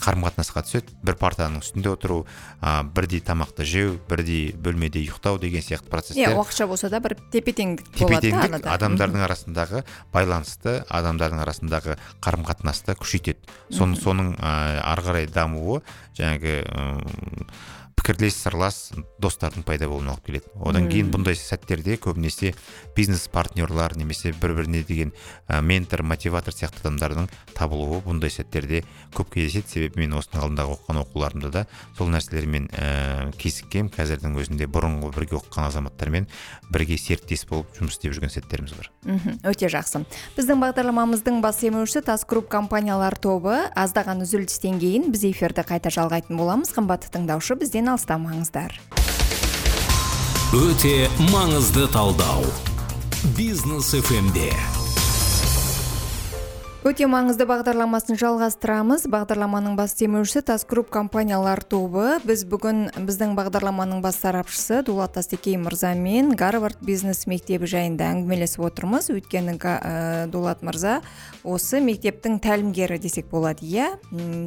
қарым 0.00 0.24
қатынасқа 0.24 0.62
түседі. 0.64 0.94
Бір 1.04 1.18
партаның 1.20 1.60
үстінде 1.60 1.90
отыру 1.92 2.22
ә, 2.60 2.82
бірдей 2.84 3.20
тамақты 3.24 3.66
жеу 3.68 3.98
бірдей 4.08 4.54
бөлмеде 4.56 5.02
ұйықтау 5.02 5.38
деген 5.42 5.64
сияқты 5.64 5.88
иә 5.88 5.92
процестер 5.92 6.38
уақытша 6.38 6.68
болса 6.70 6.90
да 6.92 7.00
бір 7.04 7.16
тепе 7.32 7.52
теңдік 7.52 7.92
тепе 7.96 8.20
теңдік 8.24 8.68
адамдардың 8.72 9.26
арасындағы 9.28 9.84
байланысты 10.14 10.80
адамдардың 10.88 11.44
арасындағы 11.44 11.98
қарым 12.24 12.48
қатынасты 12.48 12.96
күшейтеді 12.96 13.44
соның 13.76 14.00
соның 14.00 14.34
ә, 14.38 14.80
ары 14.94 15.08
қарай 15.08 15.28
дамуы 15.28 15.82
жаңағы 16.16 16.60
пікірлес 17.94 18.36
сырлас 18.42 18.78
достардың 19.22 19.64
пайда 19.64 19.88
болуына 19.88 20.14
алып 20.14 20.26
келеді. 20.26 20.50
Одан 20.60 20.88
кейін 20.90 21.10
бұндай 21.14 21.36
сәттерде 21.38 21.96
көбінесе 21.96 22.54
бизнес 22.96 23.26
партнерлар 23.32 23.96
немесе 23.96 24.34
бір 24.40 24.54
біріне 24.58 24.82
деген 24.84 25.12
ә, 25.48 25.62
ментор 25.62 26.02
мотиватор 26.02 26.54
сияқты 26.54 26.82
адамдардың 26.84 27.28
табылуы 27.54 28.02
бұндай 28.04 28.32
сәттерде 28.34 28.82
көп 29.14 29.34
кездеседі. 29.36 29.70
Себебі 29.74 30.04
мен 30.04 30.18
осының 30.18 30.42
алдындағы 30.42 30.76
оқыған 30.76 31.00
оқуларымда 31.04 31.50
да 31.54 31.64
сол 31.96 32.10
нәрселермен 32.12 32.68
ә, 32.72 33.30
кезіккем 33.40 33.88
қазірдің 33.94 34.36
өзінде 34.42 34.68
бұрынғы 34.68 35.12
бірге 35.14 35.38
оқыған 35.38 35.70
азаматтармен 35.70 36.28
бірге 36.74 36.98
серіктес 36.98 37.46
болып 37.48 37.72
жұмыс 37.78 37.96
істеп 37.96 38.16
жүрген 38.16 38.34
сәттеріміз 38.34 38.74
бар. 38.76 38.90
Мхм 39.06 39.38
өте 39.48 39.70
жақсы. 39.72 40.04
Біздің 40.36 40.60
бағдарламамыздың 40.64 41.40
бас 41.44 41.60
демеушісі 41.62 42.04
тас 42.06 42.26
групп 42.28 42.48
компаниялар 42.52 43.16
тобы 43.16 43.56
аздаған 43.76 44.24
үзілістен 44.24 44.80
кейін 44.82 45.10
біз 45.14 45.24
эфирді 45.30 45.64
қайта 45.68 45.92
жалғайтын 45.94 46.36
боламыз. 46.38 46.72
Қымбатты 46.74 47.12
тыңдаушы 47.14 47.56
бізден 47.60 47.83
алыстамаңыздар 47.92 48.78
өте 50.54 51.08
маңызды 51.32 51.88
талдау. 51.90 52.44
Бизнес 53.36 53.90
фмде 54.06 54.52
өте 56.84 57.06
маңызды 57.08 57.46
бағдарламасын 57.48 58.18
жалғастырамыз. 58.20 59.06
Бағдарламаның 59.08 59.72
бас 59.78 59.94
демеушісі 59.96 60.42
тас 60.50 60.66
групп 60.68 60.90
компаниялар 60.92 61.62
тобы. 61.64 62.18
Біз 62.28 62.42
бүгін 62.50 62.90
біздің 63.06 63.32
бағдарламаның 63.38 64.02
бас 64.04 64.18
сарапшысы 64.20 64.82
дулат 64.84 65.14
тастекей 65.16 65.56
мырзамен 65.56 66.34
гарвард 66.36 66.82
бизнес 66.84 67.24
мектебі 67.30 67.70
жайында 67.70 68.10
әңгімелесіп 68.12 68.66
отырмыз. 68.68 69.08
Өйткені 69.14 69.56
ә, 69.56 70.26
дулат 70.28 70.60
мырза 70.60 70.98
осы 71.40 71.80
мектептің 71.80 72.36
тәлімгері 72.44 73.00
десек 73.00 73.30
болады 73.32 73.64
иә? 73.64 73.94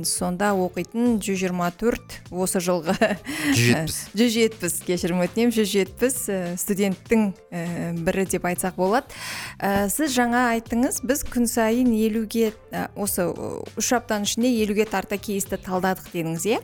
Сонда 0.06 0.52
оқитын 0.54 1.18
124 1.18 2.22
осы 2.30 2.62
жылғы 2.62 2.94
170. 3.58 4.14
170 4.14 4.84
кешірім 4.92 5.26
өтінемін 5.26 5.56
170 5.58 6.22
ә, 6.30 6.40
студенттің 6.62 7.28
ә, 7.50 7.66
бірі 8.06 8.30
деп 8.30 8.46
айтсақ 8.46 8.78
болады. 8.78 9.10
Ә, 9.58 9.90
сіз 9.90 10.14
жаңа 10.14 10.52
айттыңыз 10.54 11.02
біз 11.02 11.26
күн 11.26 11.50
сайын 11.50 11.90
елуге 12.28 12.54
ә, 12.72 12.90
осы 12.96 13.26
үш 13.78 13.94
аптаның 13.96 14.28
ішінде 14.28 14.52
елуге 14.64 14.86
тарта 14.86 15.18
кейсті 15.18 15.58
талдадық 15.58 16.12
дедіңіз 16.12 16.46
иә? 16.46 16.60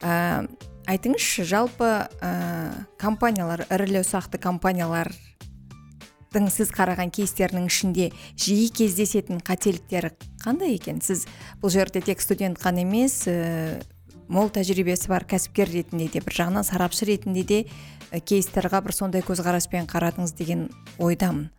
Ә, 0.00 0.46
айтыңызшы 0.86 1.44
жалпы 1.44 2.08
ә, 2.20 2.86
компаниялар 2.98 3.66
ірілі 3.70 4.02
ұсақты 4.02 4.38
компаниялардың 4.42 6.48
сіз 6.50 6.70
қараған 6.72 7.12
кейстерінің 7.12 7.66
ішінде 7.66 8.12
жиі 8.36 8.68
кездесетін 8.70 9.42
қателіктері 9.42 10.12
қандай 10.44 10.76
екен? 10.76 11.02
Сіз 11.02 11.26
бұл 11.60 11.70
жерде 11.70 12.00
тек 12.00 12.22
студент 12.22 12.60
қана 12.62 12.86
емес 12.86 13.26
ә, 13.26 13.82
мол 14.28 14.50
тәжірибесі 14.50 15.10
бар 15.10 15.26
кәсіпкер 15.26 15.70
ретінде 15.70 16.08
де 16.12 16.22
бір 16.22 16.38
жағынан 16.38 16.66
сарапшы 16.66 17.10
ретінде 17.10 17.42
де 17.42 17.64
ә, 18.10 18.20
кейстерға 18.20 18.82
бір 18.86 18.94
сондай 18.94 19.26
көзқараспен 19.26 19.90
қарадыңыз 19.90 20.36
деген 20.38 20.68
ойдамын. 20.98 21.50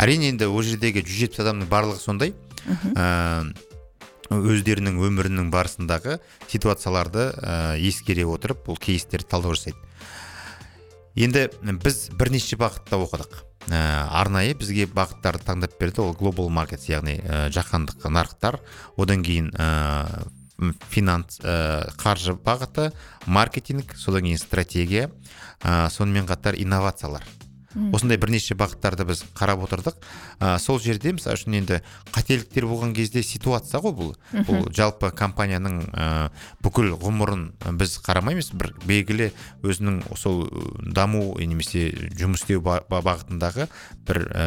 Әрине 0.00 0.32
енді 0.32 0.48
ол 0.48 0.64
жердегі 0.64 1.04
170 1.04 1.42
адамның 1.44 1.68
барлығы 1.70 2.00
сондай. 2.00 2.32
Өздерінің 4.32 4.98
өмірінің 5.02 5.50
барысындағы 5.52 6.18
ситуацияларды 6.48 7.30
ә, 7.36 7.54
ескере 7.76 8.24
отырып 8.28 8.66
бұл 8.68 8.78
кейстерді 8.80 9.28
талдау 9.28 9.56
жасайды. 9.56 9.78
Енді 11.18 11.48
біз 11.82 12.06
бірнеше 12.16 12.56
бағытта 12.60 12.96
оқыдық. 13.02 13.42
Ә, 13.68 13.80
арнайы 14.22 14.54
бізге 14.58 14.86
бағыттарды 14.88 15.44
таңдап 15.46 15.76
берді. 15.80 16.06
Ол 16.06 16.16
global 16.16 16.48
markets 16.48 16.88
яғни 16.88 17.18
ә, 17.20 17.50
жаһандық 17.52 18.08
нарықтар. 18.08 18.60
Одан 18.96 19.22
кейін 19.26 19.52
ә, 19.52 20.24
финанс 20.88 21.40
ә, 21.42 21.92
қаржы 22.00 22.38
бағыты 22.40 22.90
маркетинг 23.26 23.94
содан 23.96 24.24
кейін 24.28 24.40
стратегия 24.40 25.10
ә, 25.60 25.90
сонымен 25.90 26.26
қатар 26.26 26.56
инновациялар. 26.56 27.26
Осындай 27.92 28.18
бірнеше 28.20 28.54
бағыттарды 28.58 29.06
біз 29.08 29.24
қарап 29.36 29.62
отырдық. 29.66 29.96
Ә, 30.40 30.58
сол 30.58 30.80
жерде 30.82 31.12
мысалы 31.16 31.36
үшін 31.38 31.56
енді 31.60 31.80
қателіктер 32.12 32.66
болған 32.68 32.92
кезде 32.96 33.22
ситуация 33.22 33.80
ғой 33.80 33.94
бұл. 33.96 34.12
Бұл 34.48 34.68
жалпы 34.74 35.10
компанияның 35.16 35.78
ә, 35.92 36.30
бүкіл 36.62 36.94
ғұмырын 37.00 37.46
біз 37.78 37.96
қарамаймыз. 38.04 38.52
Бір 38.58 38.72
белгілі 38.86 39.30
өзінің 39.62 40.02
сол 40.16 40.44
даму 40.92 41.32
немесе 41.40 41.88
жұмыс 42.18 42.42
істеу 42.44 42.60
ба- 42.60 42.82
ба- 42.90 43.02
бағытындағы 43.02 43.68
бір 44.06 44.22
ә, 44.30 44.46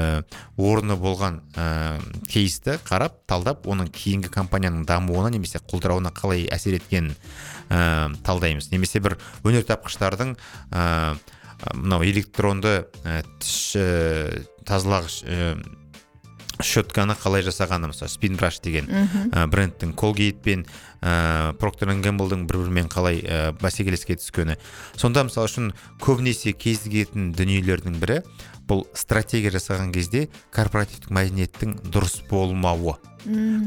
орны 0.58 0.96
болған 1.00 1.42
ә, 1.56 2.00
кейсті 2.30 2.78
қарап 2.86 3.22
талдап 3.28 3.66
оның 3.66 3.90
кейінгі 3.96 4.30
компанияның 4.30 4.86
дамуына 4.86 5.32
немесе 5.34 5.60
құлдырауына 5.66 6.12
қалай 6.14 6.46
әсер 6.52 6.78
еткенін 6.78 7.16
ә, 7.70 8.14
талдаймыз. 8.24 8.70
Немесе 8.72 9.00
бір 9.00 9.18
өнертапқыштардың 9.44 10.36
ә, 10.72 11.16
мынау 11.74 12.04
электронды 12.06 12.86
ә, 13.04 13.22
тіс 13.40 13.76
ә, 13.80 14.46
тазалағыш 14.68 15.24
ә, 15.26 15.50
щетканы 16.64 17.16
қалай 17.20 17.44
жасағаны 17.44 17.90
мысалы 17.92 18.12
спинбраш 18.12 18.60
деген 18.64 18.88
ә, 18.88 19.46
брендтің 19.52 19.92
колгейт 19.98 20.42
пен 20.44 20.66
ә, 21.02 21.54
проктор 21.60 21.92
гэмблдың 21.92 22.46
бір 22.48 22.62
бірімен 22.64 22.88
қалай 22.92 23.20
ә, 23.20 23.40
бәсекелеске 23.60 24.16
түскені. 24.20 24.56
Сонда 24.96 25.26
мысалы 25.28 25.50
үшін 25.50 25.72
көбінесе 26.04 26.56
кезігетін 26.56 27.34
дүниелердің 27.36 28.00
бірі 28.00 28.22
бұл 28.70 28.86
стратегия 28.98 29.52
жасаған 29.54 29.92
кезде 29.94 30.28
корпоративтік 30.56 31.12
мәдениеттің 31.14 31.78
дұрыс 31.92 32.22
болмауы. 32.30 32.96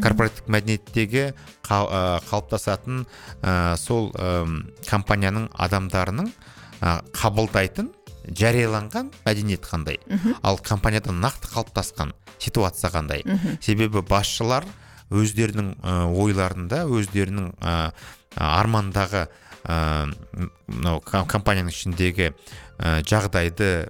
Корпоративтік 0.02 0.48
мәдениеттегі 0.48 1.24
ә, 1.28 1.82
қалыптасатын 2.30 3.04
ә, 3.42 3.76
сол 3.76 4.12
әм, 4.16 4.62
компанияның 4.88 5.50
адамдарының 5.54 6.32
ә, 6.32 6.57
қабылдайтын 6.80 7.90
жарияланған 8.28 9.10
мәдениет 9.24 9.64
қандай? 9.66 9.98
Ал 10.42 10.58
компанияда 10.58 11.12
нақты 11.12 11.48
қалыптасқан 11.52 12.12
ситуация 12.38 12.90
қандай? 12.90 13.24
Себебі 13.60 14.02
басшылар 14.02 14.64
өздерінің 15.10 15.74
ойларында 16.12 16.84
өздерінің 16.84 17.52
ә, 17.64 17.92
армандағы 18.36 19.26
мынау 19.68 21.00
ком- 21.04 21.26
компанияның 21.28 21.72
ішіндегі 21.72 22.32
ә, 22.78 23.02
жағдайды 23.02 23.88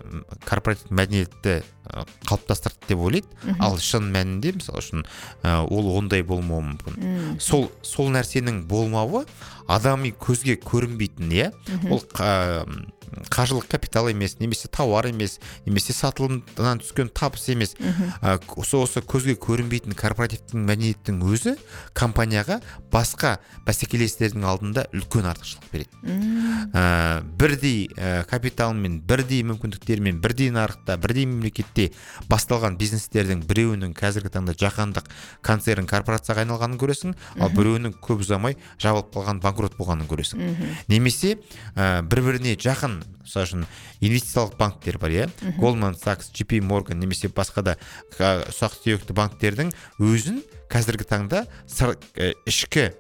корпоративтік 0.49 0.91
мәдениетті 0.97 1.55
ә, 1.89 2.05
қалыптастырды 2.29 2.89
деп 2.89 2.99
ойлайды. 3.05 3.29
Ал 3.61 3.79
шын 3.79 4.11
мәнінде 4.13 4.55
мысалы 4.59 4.83
үшін 4.83 5.07
ә, 5.43 5.63
ол 5.69 5.93
ондай 5.99 6.23
болмауы 6.23 6.75
мүмкін. 6.75 7.41
Сол 7.41 7.71
сол 7.83 8.11
нәрсенің 8.15 8.65
болмауы 8.69 9.25
адами 9.69 10.15
көзге 10.17 10.57
көрінбейтін 10.65 11.33
иә? 11.33 11.51
Ол 11.93 12.01
қа- 12.13 12.65
қаржылық 13.33 13.65
капитал 13.73 14.09
емес 14.11 14.35
немесе 14.39 14.69
тауар 14.69 15.07
емес 15.09 15.39
немесе 15.65 15.95
сатылымнан 15.97 16.81
түскен 16.83 17.09
табыс 17.09 17.47
емес. 17.49 17.73
Ә, 18.21 18.37
осы 18.57 18.77
осы 18.77 19.01
көзге 19.01 19.35
көрінбейтін 19.41 19.97
корпоративтің 19.97 20.61
мәдениеттің 20.69 21.23
өзі 21.25 21.55
компанияға 21.97 22.61
басқа 22.93 23.39
бәсекелестердің 23.67 24.45
алдында 24.45 24.87
үлкен 24.93 25.25
артықшылық 25.33 25.73
береді. 25.73 26.19
Ә, 26.77 27.23
бірдей 27.41 27.89
ә, 27.97 28.25
капитал 28.29 28.75
барлығымен 28.79 29.03
бірдей 29.07 29.43
мүмкіндіктермен 29.47 30.21
бірдей 30.23 30.51
нарықта 30.51 30.97
бірдей 30.99 31.27
мемлекетте 31.27 31.91
басталған 32.29 32.79
бизнестердің 32.79 33.43
біреуінің 33.49 33.95
қазіргі 33.97 34.31
таңда 34.33 34.55
жаһандық 34.59 35.09
концерн 35.43 35.87
корпорацияға 35.87 36.45
айналғанын 36.45 36.79
көресің 36.79 37.15
ал 37.41 37.51
біреуінің 37.55 37.97
көп 38.01 38.23
ұзамай 38.23 38.57
жабылып 38.79 39.11
қалған 39.15 39.41
банкрот 39.43 39.77
болғанын 39.79 40.09
көресің. 40.09 40.45
Немесе 40.89 41.39
ә, 41.75 42.03
бір 42.03 42.23
біріне 42.23 42.55
жақын 42.57 43.03
мысалы 43.25 43.47
үшін 43.49 43.67
инвестициялық 44.01 44.57
банктер 44.59 44.99
бар 44.99 45.11
иә? 45.11 45.27
Голман 45.59 45.97
сакс 45.97 46.31
джипи 46.33 46.61
морган 46.61 47.01
немесе 47.01 47.29
басқа 47.29 47.63
да 47.63 47.77
ұсақ 48.19 48.79
түйекті 48.85 49.17
банктердің 49.17 49.75
өзін 49.99 50.43
қазіргі 50.71 51.09
таңда 51.09 51.45
ішкі 52.47 52.93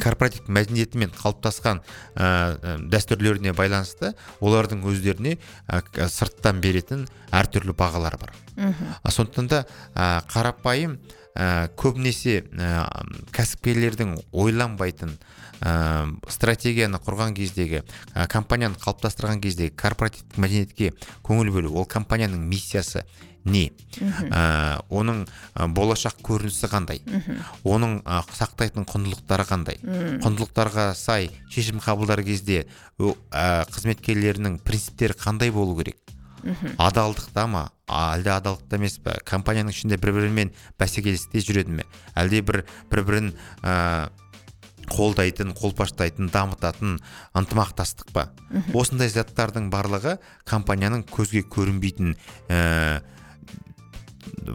корпоративтік 0.00 0.48
мәдениетімен 0.52 1.12
қалыптасқан 1.14 1.80
ә, 2.14 2.78
дәстүрлеріне 2.90 3.54
байланысты 3.56 4.14
олардың 4.40 4.84
өздеріне 4.90 5.36
ә, 5.68 5.82
сырттан 6.08 6.60
беретін 6.64 7.06
әртүрлі 7.34 7.76
бағалар 7.78 8.18
бар. 8.20 8.34
Мхм. 8.56 8.94
Сондықтан 9.08 9.50
да 9.50 9.64
ә, 9.94 10.22
қарапайым 10.30 10.98
ә, 11.34 11.68
көбінесе 11.78 12.42
ә, 12.44 12.86
кәсіпкерлердің 13.34 14.16
ойланбайтын 14.32 15.16
ә, 15.60 16.06
стратегияны 16.30 17.00
құрған 17.02 17.34
кездегі 17.36 17.82
ә, 18.14 18.26
компанияны 18.30 18.78
қалыптастырған 18.82 19.42
кездегі 19.42 19.74
корпоративтік 19.78 20.38
мәдениетке 20.38 20.92
көңіл 21.26 21.52
бөлу 21.54 21.74
ол 21.80 21.88
компанияның 21.90 22.42
миссиясы 22.50 23.04
не. 23.44 23.64
Ә, 24.00 24.80
оның 24.88 25.24
болашақ 25.76 26.20
көрінісі 26.24 26.70
қандай? 26.72 27.02
Оның 27.64 28.00
ә, 28.02 28.22
сақтайтын 28.38 28.86
құндылықтары 28.88 29.46
қандай? 29.48 29.78
Құндылықтарға 30.24 30.90
сай 30.98 31.30
шешім 31.52 31.82
қабылдар 31.84 32.24
кезде 32.24 32.64
ә, 32.98 33.64
қызметкерлерінің 33.70 34.58
принциптері 34.64 35.18
қандай 35.20 35.52
болу 35.52 35.76
керек? 35.82 36.00
Адалдықта 36.80 37.46
ма? 37.48 37.68
Әлде 37.88 38.32
адалдықта 38.34 38.76
емес 38.80 38.98
па 39.04 39.16
компанияның 39.28 39.72
ішінде 39.72 39.96
бір 40.00 40.12
бірімен 40.16 40.52
бәсекелесте 40.80 41.40
жүреді 41.44 41.78
ме? 41.78 41.86
Әлде 42.16 42.42
бір 42.44 42.64
бір 42.92 43.04
бірін 43.08 43.32
ә, 43.62 44.10
қолдайтын 44.92 45.54
қолпаштайтын 45.56 46.28
дамытатын 46.32 46.98
ынтымақтастық 47.36 48.12
па? 48.12 48.28
Осындай 48.76 49.08
заттардың 49.12 49.70
барлығы 49.72 50.18
компанияның 50.48 51.06
көзге 51.08 51.44
көрінбейтін 51.48 52.14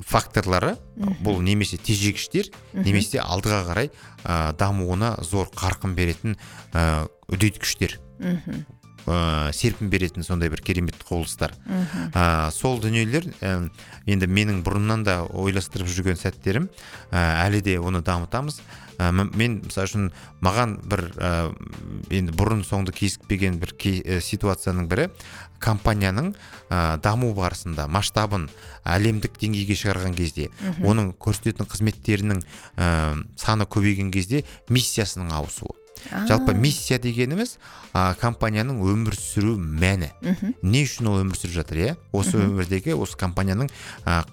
факторлары 0.05 0.75
бұл 1.23 1.41
немесе 1.45 1.77
тежегіштер 1.77 2.51
немесе 2.73 3.21
алдыға 3.23 3.63
қарай 3.69 3.91
ә, 4.23 4.53
дамуына 4.59 5.15
зор 5.25 5.49
қарқын 5.55 5.95
беретін 5.97 6.37
ә, 6.73 7.07
үдеткіштер 7.31 7.99
ә, 9.09 9.51
серпін 9.55 9.89
беретін 9.89 10.25
сондай 10.25 10.49
бір 10.51 10.61
керемет 10.65 10.99
құбылыстар. 11.07 11.53
Ә, 12.13 12.51
сол 12.53 12.79
дүниелер 12.81 13.29
ә, 13.41 13.69
енді 14.09 14.29
менің 14.29 14.61
бұрыннан 14.65 15.03
да 15.07 15.21
ойластырып 15.25 15.89
жүрген 15.89 16.19
сәттерім 16.19 16.69
ә, 17.11 17.45
әлі 17.47 17.61
де 17.65 17.79
оны 17.79 18.03
дамытамыз. 18.05 18.61
Ә, 18.99 19.11
мен 19.13 19.61
мысалы 19.63 19.89
үшін 19.89 20.09
маған 20.45 20.77
бір 20.89 21.05
ә, 21.17 21.31
енді 22.11 22.35
бұрын 22.37 22.65
соңды 22.67 22.93
кезікпеген 22.95 23.59
бір 23.61 23.75
ситуацияның 24.21 24.89
бірі 24.91 25.09
компанияның 25.59 26.31
ә, 26.69 26.97
даму 27.03 27.33
барысында 27.37 27.87
масштабын 27.91 28.47
әлемдік 28.87 29.37
деңгейге 29.41 29.77
шығарған 29.79 30.15
кезде 30.17 30.49
оның 30.83 31.13
көрсететін 31.19 31.69
қызметтерінің 31.69 32.41
ә, 32.77 32.89
саны 33.37 33.67
көбейген 33.69 34.11
кезде 34.11 34.45
миссиясының 34.69 35.33
ауысуы. 35.35 35.75
Жалпы 36.29 36.53
миссия 36.55 36.99
дегеніміз 36.99 37.57
ә, 37.93 38.15
компанияның 38.21 38.79
өмір 38.87 39.17
сүру 39.19 39.57
мәні. 39.59 40.11
Не 40.63 40.83
үшін 40.87 41.09
ол 41.11 41.19
өмір 41.25 41.35
сүріп 41.35 41.57
жатыр 41.57 41.81
иә? 41.83 41.95
Осы 42.15 42.39
өмірдегі 42.39 42.95
осы 42.95 43.17
компанияның 43.19 43.67
ә, 44.05 44.23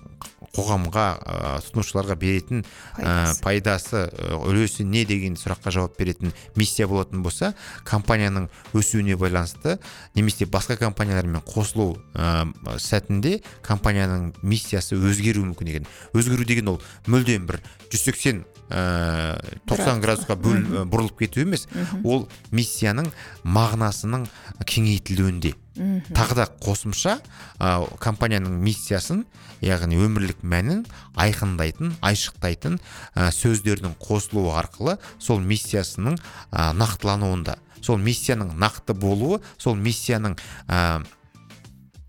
қоғамға 0.56 1.04
ә, 1.20 1.36
тұтынушыларға 1.66 2.16
беретін 2.20 2.64
ә, 2.96 3.34
пайдасы. 3.44 4.06
үлесі 4.46 4.86
не 4.88 5.04
деген 5.08 5.36
сұраққа 5.36 5.72
жауап 5.74 5.98
беретін 5.98 6.32
миссия 6.56 6.86
болатын 6.88 7.22
болса 7.22 7.52
компанияның 7.84 8.48
өсуіне 8.76 9.16
байланысты 9.20 9.78
немесе 10.14 10.46
басқа 10.46 10.78
компаниялармен 10.80 11.44
қосылу 11.44 11.98
ә, 12.14 12.46
сәтінде 12.78 13.40
компанияның 13.66 14.32
миссиясы 14.42 14.96
өзгеруі 14.96 15.50
мүмкін 15.50 15.72
екен. 15.74 15.90
Өзгеру 16.16 16.48
деген 16.48 16.72
ол 16.72 16.80
мүлдем 17.06 17.46
бір 17.50 17.60
180 17.90 18.44
ә, 18.70 19.36
90 19.68 20.00
градусқа 20.02 20.38
бөл, 20.40 20.64
бұрылып 20.88 21.20
кету 21.24 21.44
емес. 21.44 21.68
Ол 22.04 22.28
миссияның 22.50 23.12
мағынасының 23.44 24.26
кеңейтілуінде. 24.64 25.54
Тағы 25.76 26.36
да 26.38 26.46
қосымша 26.62 27.18
ә, 27.60 27.70
компанияның 28.00 28.56
миссиясын 28.64 29.24
яғни 29.64 29.98
өмірлік 30.00 30.40
мәнін 30.42 30.84
айқындайтын 31.20 31.94
айшықтайтын 32.04 32.78
ә, 33.14 33.28
сөздердің 33.34 33.96
қосылуы 34.00 34.54
арқылы 34.56 34.96
сол 35.18 35.40
миссиясының 35.40 36.16
ә, 36.16 36.72
нақтылануында 36.76 37.58
сол 37.80 38.00
миссияның 38.00 38.54
нақты 38.56 38.96
болуы 38.96 39.40
сол 39.58 39.76
миссияның 39.76 40.36
ә, 40.68 41.04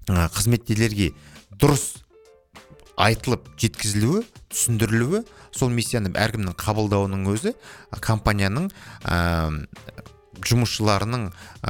қызметкерлерге 0.08 1.12
дұрыс 1.60 1.98
айтылып 2.98 3.50
жеткізілуі 3.60 4.24
түсіндірілуі 4.48 5.24
сол 5.52 5.74
миссияны 5.76 6.14
әркімнің 6.18 6.56
қабылдауының 6.58 7.28
өзі 7.34 7.54
компанияның 8.02 8.72
жұмысшыларының 10.46 11.30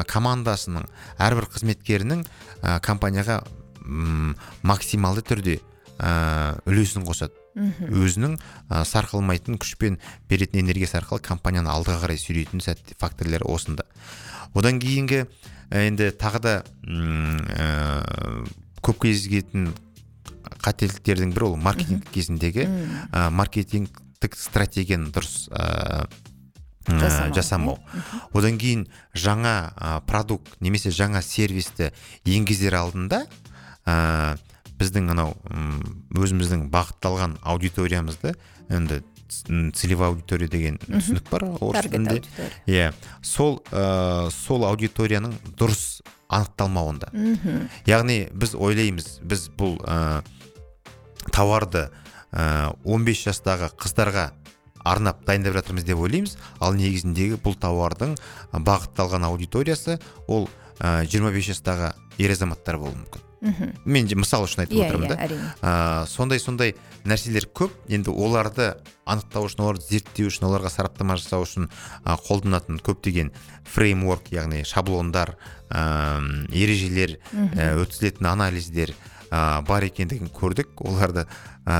командасының 0.10 0.88
әрбір 1.21 1.47
қызметкерінің 1.53 2.23
ә, 2.25 2.80
компанияға 2.84 3.41
максималды 4.67 5.23
түрде 5.27 5.60
ә, 5.97 6.58
үлесін 6.67 7.06
қосады. 7.08 7.34
Өзінің 7.58 8.36
ә, 8.38 8.84
сарқылмайтын 8.86 9.58
күшпен 9.58 9.97
беретін 10.30 10.62
энергиясы 10.62 10.99
арқылы 10.99 11.23
компанияны 11.25 11.71
алдыға 11.73 12.03
қарай 12.03 12.19
сүйрейтін 12.21 12.62
сәт 12.62 12.93
факторлер 13.01 13.45
осында. 13.49 13.88
Одан 14.53 14.77
кейінгі 14.84 15.23
енді 15.73 16.12
тағы 16.19 16.43
да 16.43 16.53
ә, 16.86 18.45
көп 18.86 19.01
кезігетін 19.08 19.71
қателіктердің 20.63 21.34
бірі 21.34 21.49
ол 21.51 21.58
маркетинг 21.58 22.06
кезіндегі 22.13 22.67
ә, 22.67 23.30
маркетингтік 23.34 24.38
стратегияны 24.38 25.10
дұрыс 25.15 25.47
жасамау. 26.88 27.78
одан 28.34 28.58
кейін 28.58 28.88
жаңа 29.13 29.73
ә, 29.76 30.02
продукт 30.08 30.56
немесе 30.62 30.89
жаңа 30.89 31.21
сервисті 31.21 31.91
енгізер 32.26 32.76
алдында 32.80 33.26
ә, 33.86 34.38
біздің 34.78 35.12
анау 35.12 35.36
өзіміздің 36.15 36.69
бағытталған 36.71 37.38
аудиториямызды 37.43 38.36
енді 38.69 39.02
целевая 39.76 40.10
аудитория 40.13 40.47
деген 40.47 40.78
түсінік 40.80 41.30
бар 41.30 41.43
орыс 41.60 41.89
тілінде. 41.89 42.21
иә 42.67 42.93
сол 43.21 43.60
ә, 43.71 44.30
сол 44.32 44.63
аудиторияның 44.65 45.34
дұрыс 45.60 46.02
анықталмауында. 46.30 47.12
Яғни 47.88 48.28
біз 48.32 48.56
ойлаймыз 48.56 49.19
біз 49.23 49.50
бұл 49.58 49.78
ә, 49.84 50.23
тауарды 51.36 51.88
ә, 52.32 52.71
15 52.84 53.28
жастағы 53.30 53.71
қыздарға 53.76 54.32
арнап 54.88 55.23
дайындап 55.28 55.58
жатырмыз 55.60 55.86
деп 55.88 56.02
ойлаймыз. 56.02 56.38
Ал 56.60 56.78
негізіндегі 56.78 57.39
бұл 57.43 57.58
тауардың 57.60 58.17
бағытталған 58.54 59.28
аудиториясы 59.30 60.00
ол 60.28 60.50
ә, 60.80 61.06
25 61.06 61.54
жастағы 61.54 61.93
ер 62.17 62.34
азаматтар 62.34 62.80
болуы 62.82 62.97
мүмкін. 62.97 63.23
Мхм. 63.38 63.73
Мен 63.86 64.08
мысал 64.17 64.47
үшін 64.47 64.63
айтып 64.63 64.80
yeah, 64.80 64.88
иә, 64.88 64.89
отырмын 64.89 65.12
yeah, 65.12 65.28
иә, 65.30 65.41
да. 65.62 66.06
сондай 66.10 66.39
сондай 66.41 66.73
нәрселер 67.06 67.45
көп. 67.54 67.76
Енді 67.88 68.10
оларды 68.10 68.71
анықтау 69.06 69.45
үшін 69.45 69.62
оларды 69.62 69.86
зерттеу 69.91 70.32
үшін 70.32 70.47
оларға 70.50 70.71
сараптама 70.73 71.19
жасау 71.21 71.45
үшін 71.45 71.69
ә, 71.69 72.17
қолданатын 72.17 72.82
көптеген 72.82 73.30
фреймворк 73.69 74.32
яғни 74.34 74.63
шаблондар 74.65 75.36
ә, 75.69 76.17
ережелер 76.50 77.19
ә, 77.54 77.76
өткізілетін 77.84 78.32
анализдер 78.34 78.95
ә, 79.32 79.62
бар 79.68 79.86
екендігін 79.88 80.32
көрдік. 80.34 80.74
Оларды 80.86 81.26
ә, 81.66 81.78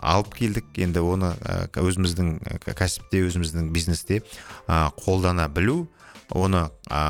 алып 0.00 0.34
келдік. 0.38 0.70
Енді 0.78 1.02
оны 1.04 1.32
өзіміздің 1.80 2.36
кәсіпте 2.76 3.24
өзіміздің 3.26 3.70
бизнесте 3.74 4.22
ә, 4.66 4.90
қолдана 5.02 5.48
білу 5.48 5.86
оны 6.34 6.66
ә, 6.90 7.02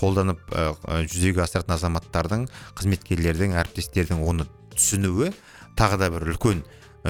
қолданып 0.00 0.40
ә, 0.52 0.72
жүзеге 1.08 1.44
асыратын 1.44 1.76
азаматтардың 1.78 2.48
қызметкерлердің 2.78 3.56
әріптестердің 3.56 4.24
оны 4.28 4.48
түсінуі 4.74 5.32
тағы 5.78 6.00
да 6.02 6.10
бір 6.12 6.32
үлкен 6.34 6.64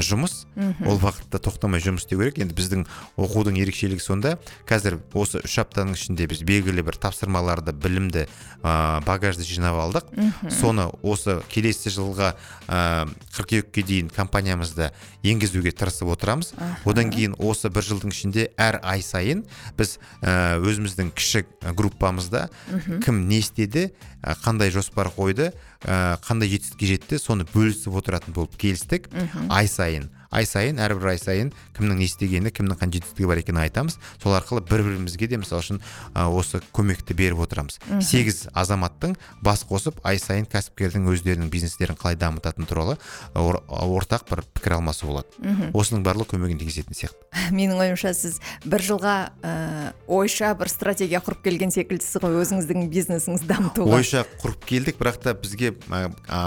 жұмыс. 0.04 0.46
Ол 0.87 0.98
бағытта 1.02 1.40
тоқтамай 1.42 1.82
жұмыс 1.82 2.04
істеу 2.04 2.20
керек. 2.22 2.38
Енді 2.42 2.56
біздің 2.58 2.84
оқудың 3.18 3.58
ерекшелігі 3.62 4.02
сонда 4.02 4.37
қазір 4.68 4.98
осы 5.12 5.42
үш 5.44 5.58
аптаның 5.62 5.96
ішінде 5.98 6.28
біз 6.30 6.42
белгілі 6.48 6.84
бір 6.87 6.98
тапсырмаларды 7.00 7.72
білімді 7.72 8.26
ә, 8.62 9.00
багажды 9.06 9.46
жинап 9.46 9.78
алдық. 9.82 10.11
Соны 10.50 10.88
осы 11.02 11.40
келесі 11.52 11.92
жылға 11.94 12.34
ә, 12.68 13.08
қыркүйекке 13.37 13.84
дейін 13.87 14.12
компаниямызда 14.14 14.92
енгізуге 15.22 15.72
тырысып 15.72 16.12
отырамыз. 16.14 16.52
Одан 16.85 17.11
кейін 17.11 17.35
осы 17.38 17.70
бір 17.72 17.83
жылдың 17.87 18.12
ішінде 18.14 18.48
әр 18.57 18.78
ай 18.83 19.02
сайын 19.02 19.44
біз 19.78 19.98
ә, 20.22 20.59
өзіміздің 20.62 21.11
кіші 21.16 21.44
группамызда 21.74 22.48
кім 23.04 23.26
не 23.28 23.40
істеді 23.42 23.90
ә, 24.22 24.37
қандай 24.44 24.70
жоспар 24.70 25.11
қойды 25.14 25.52
қандай 25.83 26.48
жетістікке 26.50 26.87
жетті 26.94 27.18
соны 27.22 27.46
бөлісіп 27.54 27.94
отыратын 27.98 28.35
болып 28.35 28.57
келістік. 28.59 29.11
Ай 29.48 29.68
сайын. 29.68 30.11
Ай 30.30 30.46
сайын 30.46 30.80
әрбір 30.82 31.14
ай 31.14 31.20
сайын 31.20 31.52
кімнің 31.76 32.00
не 32.02 32.08
істегені 32.08 32.52
кімнің 32.52 32.78
қандай 32.80 33.00
жетістігі 33.00 33.28
бар 33.30 33.40
екенін 33.40 33.62
айтамыз. 33.64 33.96
Сол 34.22 34.36
арқылы 34.36 34.60
бір 34.68 34.84
бірімізге 34.84 35.28
де 35.30 35.38
мысалы 35.40 35.62
үшін 35.62 35.80
осы 36.14 36.60
көмекті 36.76 37.16
беріп 37.16 37.40
отырамыз. 37.46 37.78
Сегіз 38.04 38.48
азаматтың 38.52 39.16
бас 39.44 39.64
қосып 39.68 40.02
ай 40.04 40.20
сайын 40.20 40.48
кәсіпкердің 40.50 41.08
өздерінің 41.14 41.48
бизнестерін 41.52 41.96
қалай 41.96 42.18
дамытатыны 42.20 42.68
туралы 42.68 42.98
ор, 43.34 43.62
ортақ 43.68 44.28
бір 44.28 44.44
пікір 44.52 44.78
алмасу 44.78 45.08
болады. 45.08 45.72
Осының 45.72 46.04
барлығы 46.04 46.34
көмегін 46.34 46.60
тигізетін 46.60 46.98
сияқты. 46.98 47.28
Менің 47.56 47.80
ойымша 47.80 48.12
сіз 48.16 48.38
бір 48.68 48.84
жылға 48.84 49.16
ә, 49.44 49.92
ойша 50.10 50.52
бір 50.58 50.70
стратегия 50.72 51.22
құрып 51.24 51.42
келген 51.44 51.72
секілдісіз 51.72 52.20
ғой 52.22 52.40
өзіңіздің 52.42 52.88
бизнесіңізді 52.92 53.48
дамытуға. 53.48 53.98
Ойша 54.00 54.24
құрып 54.42 54.66
келдік 54.68 55.00
бірақ 55.00 55.20
та 55.24 55.34
бізге 55.38 55.74
ә, 55.88 56.08
ә, 56.28 56.42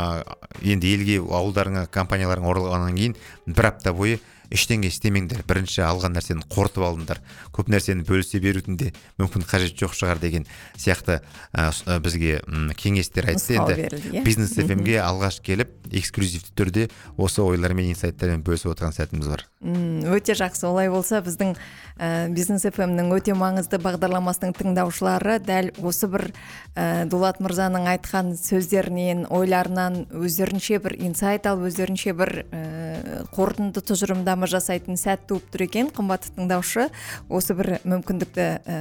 енді 0.62 0.94
елге 0.96 1.20
ауылдарыңа 1.22 1.86
компанияларыңа 1.94 2.52
оралғаннан 2.52 2.98
кейін 2.98 3.15
бір 3.48 3.71
апта 3.72 3.96
бойы 3.96 4.20
ештеңе 4.52 4.90
істемеңдер. 4.92 5.46
Бірінші 5.48 5.84
алған 5.88 6.16
нәрсені 6.18 6.44
қорытып 6.52 6.84
алыңдар 6.84 7.22
көп 7.56 7.70
нәрсені 7.72 8.04
бөлісе 8.08 8.42
берудің 8.44 8.78
де 8.80 8.90
мүмкін 9.22 9.46
қажеті 9.48 9.86
жоқ 9.86 9.96
шығар 9.96 10.20
деген 10.20 10.46
сияқты 10.76 11.22
ә, 11.56 11.72
бізге 12.04 12.42
кеңестер 12.76 13.30
айтты 13.32 13.56
енді. 13.56 13.78
берілді, 13.80 14.12
иә? 14.12 14.24
бизнес 14.26 14.58
фмге 14.60 14.98
алғаш 15.00 15.40
келіп 15.46 15.72
эксклюзивті 15.92 16.52
түрде 16.56 16.90
осы 17.16 17.42
ойлармен 17.44 17.94
инсайттармен 17.94 18.44
бөлісіп 18.44 18.74
отырған 18.74 18.96
сәтіміз 18.96 19.32
бар. 19.32 19.46
Өте 19.62 20.36
жақсы. 20.36 20.68
Олай 20.68 20.90
болса 20.92 21.22
біздің 21.24 21.56
ә, 21.96 22.28
бизнес 22.36 22.68
фмнің 22.68 23.12
өте 23.16 23.36
маңызды 23.38 23.80
бағдарламасының 23.80 24.56
тыңдаушылары 24.60 25.40
дәл 25.44 25.72
осы 25.80 26.12
бір 26.12 26.28
ә, 26.76 27.06
дулат 27.08 27.40
мырзаның 27.44 27.88
айтқан 27.96 28.36
сөздерінен 28.40 29.28
ойларынан 29.32 30.08
өздерінше 30.12 30.80
бір 30.84 30.98
инсайт 31.00 31.48
алып 31.48 31.70
өздерінше 31.72 32.16
бір 32.18 32.34
ә, 32.52 32.91
қорытынды 33.36 33.84
тұжырымдама 33.86 34.50
жасайтын 34.52 35.00
сәт 35.00 35.28
туып 35.30 35.50
тұр 35.54 35.66
екен 35.68 35.90
қымбатты 35.94 36.34
тыңдаушы. 36.38 36.90
Осы 37.30 37.56
бір 37.58 37.78
мүмкіндікті 37.84 38.48
ә, 38.62 38.78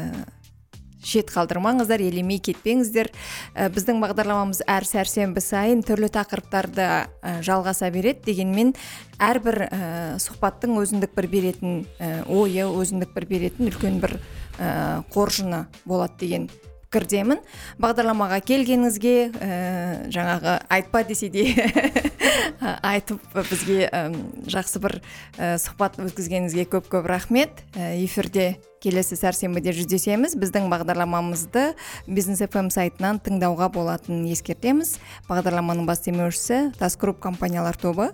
шет 1.04 1.30
қалдырмаңыздар 1.32 2.02
елемей 2.04 2.40
кетпеңіздер. 2.44 3.10
Ә, 3.54 3.68
біздің 3.72 4.00
бағдарламамыз 4.04 4.62
әр 4.68 4.86
сәрсенбі 4.88 5.42
сайын 5.44 5.84
түрлі 5.86 6.10
тақырыптарды 6.12 6.86
ә, 6.86 7.36
жалғаса 7.46 7.90
береді. 7.94 8.26
Дегенмен 8.30 8.74
әрбір 9.20 9.62
ә, 9.66 9.82
сұхбаттың 10.22 10.76
өзіндік 10.80 11.14
бір 11.16 11.30
беретін 11.32 11.84
ә, 11.98 12.24
ойы 12.28 12.68
өзіндік 12.68 13.14
бір 13.16 13.28
беретін 13.30 13.72
үлкен 13.72 14.02
бір 14.02 14.18
ә, 14.58 15.02
қоржыны 15.14 15.66
болады 15.84 16.20
деген 16.20 16.50
пікірдемін 16.90 17.38
бағдарламаға 17.78 18.40
келгеніңізге 18.42 19.14
ә, 19.30 19.50
жаңағы 20.10 20.56
айтпа 20.74 21.04
десе 21.06 21.28
де 21.30 21.44
айтып 22.82 23.22
бізге 23.36 23.86
ә, 23.86 24.00
жақсы 24.50 24.82
бір 24.82 24.96
ә, 25.38 25.54
сұхбат 25.62 26.00
өткізгеніңізге 26.02 26.66
көп 26.72 26.88
көп 26.90 27.06
рахмет. 27.06 27.62
Ә, 27.78 27.94
эфирде 28.02 28.56
келесі 28.82 29.14
сәрсенбіде 29.20 29.70
жүздесеміз. 29.76 30.34
Біздің 30.40 30.66
бағдарламамызды 30.72 31.76
бизнес 32.10 32.42
фм 32.50 32.72
сайтынан 32.74 33.22
тыңдауға 33.22 33.70
болатынын 33.76 34.26
ескертеміз. 34.34 34.96
Бағдарламаның 35.30 35.86
бас 35.86 36.02
демеушісі 36.08 36.72
тас 36.80 36.98
групп 36.98 37.22
компаниялар 37.22 37.78
тобы. 37.78 38.10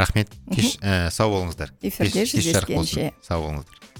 Рахмет. 0.00 0.32
Кеш 0.48 0.78
ә, 0.80 1.10
сау 1.12 1.36
болыңыздар. 1.36 1.76
Эфирде 1.84 2.24
жүздескенше. 2.24 3.12
сау 3.20 3.44
болыңыздар. 3.44 3.97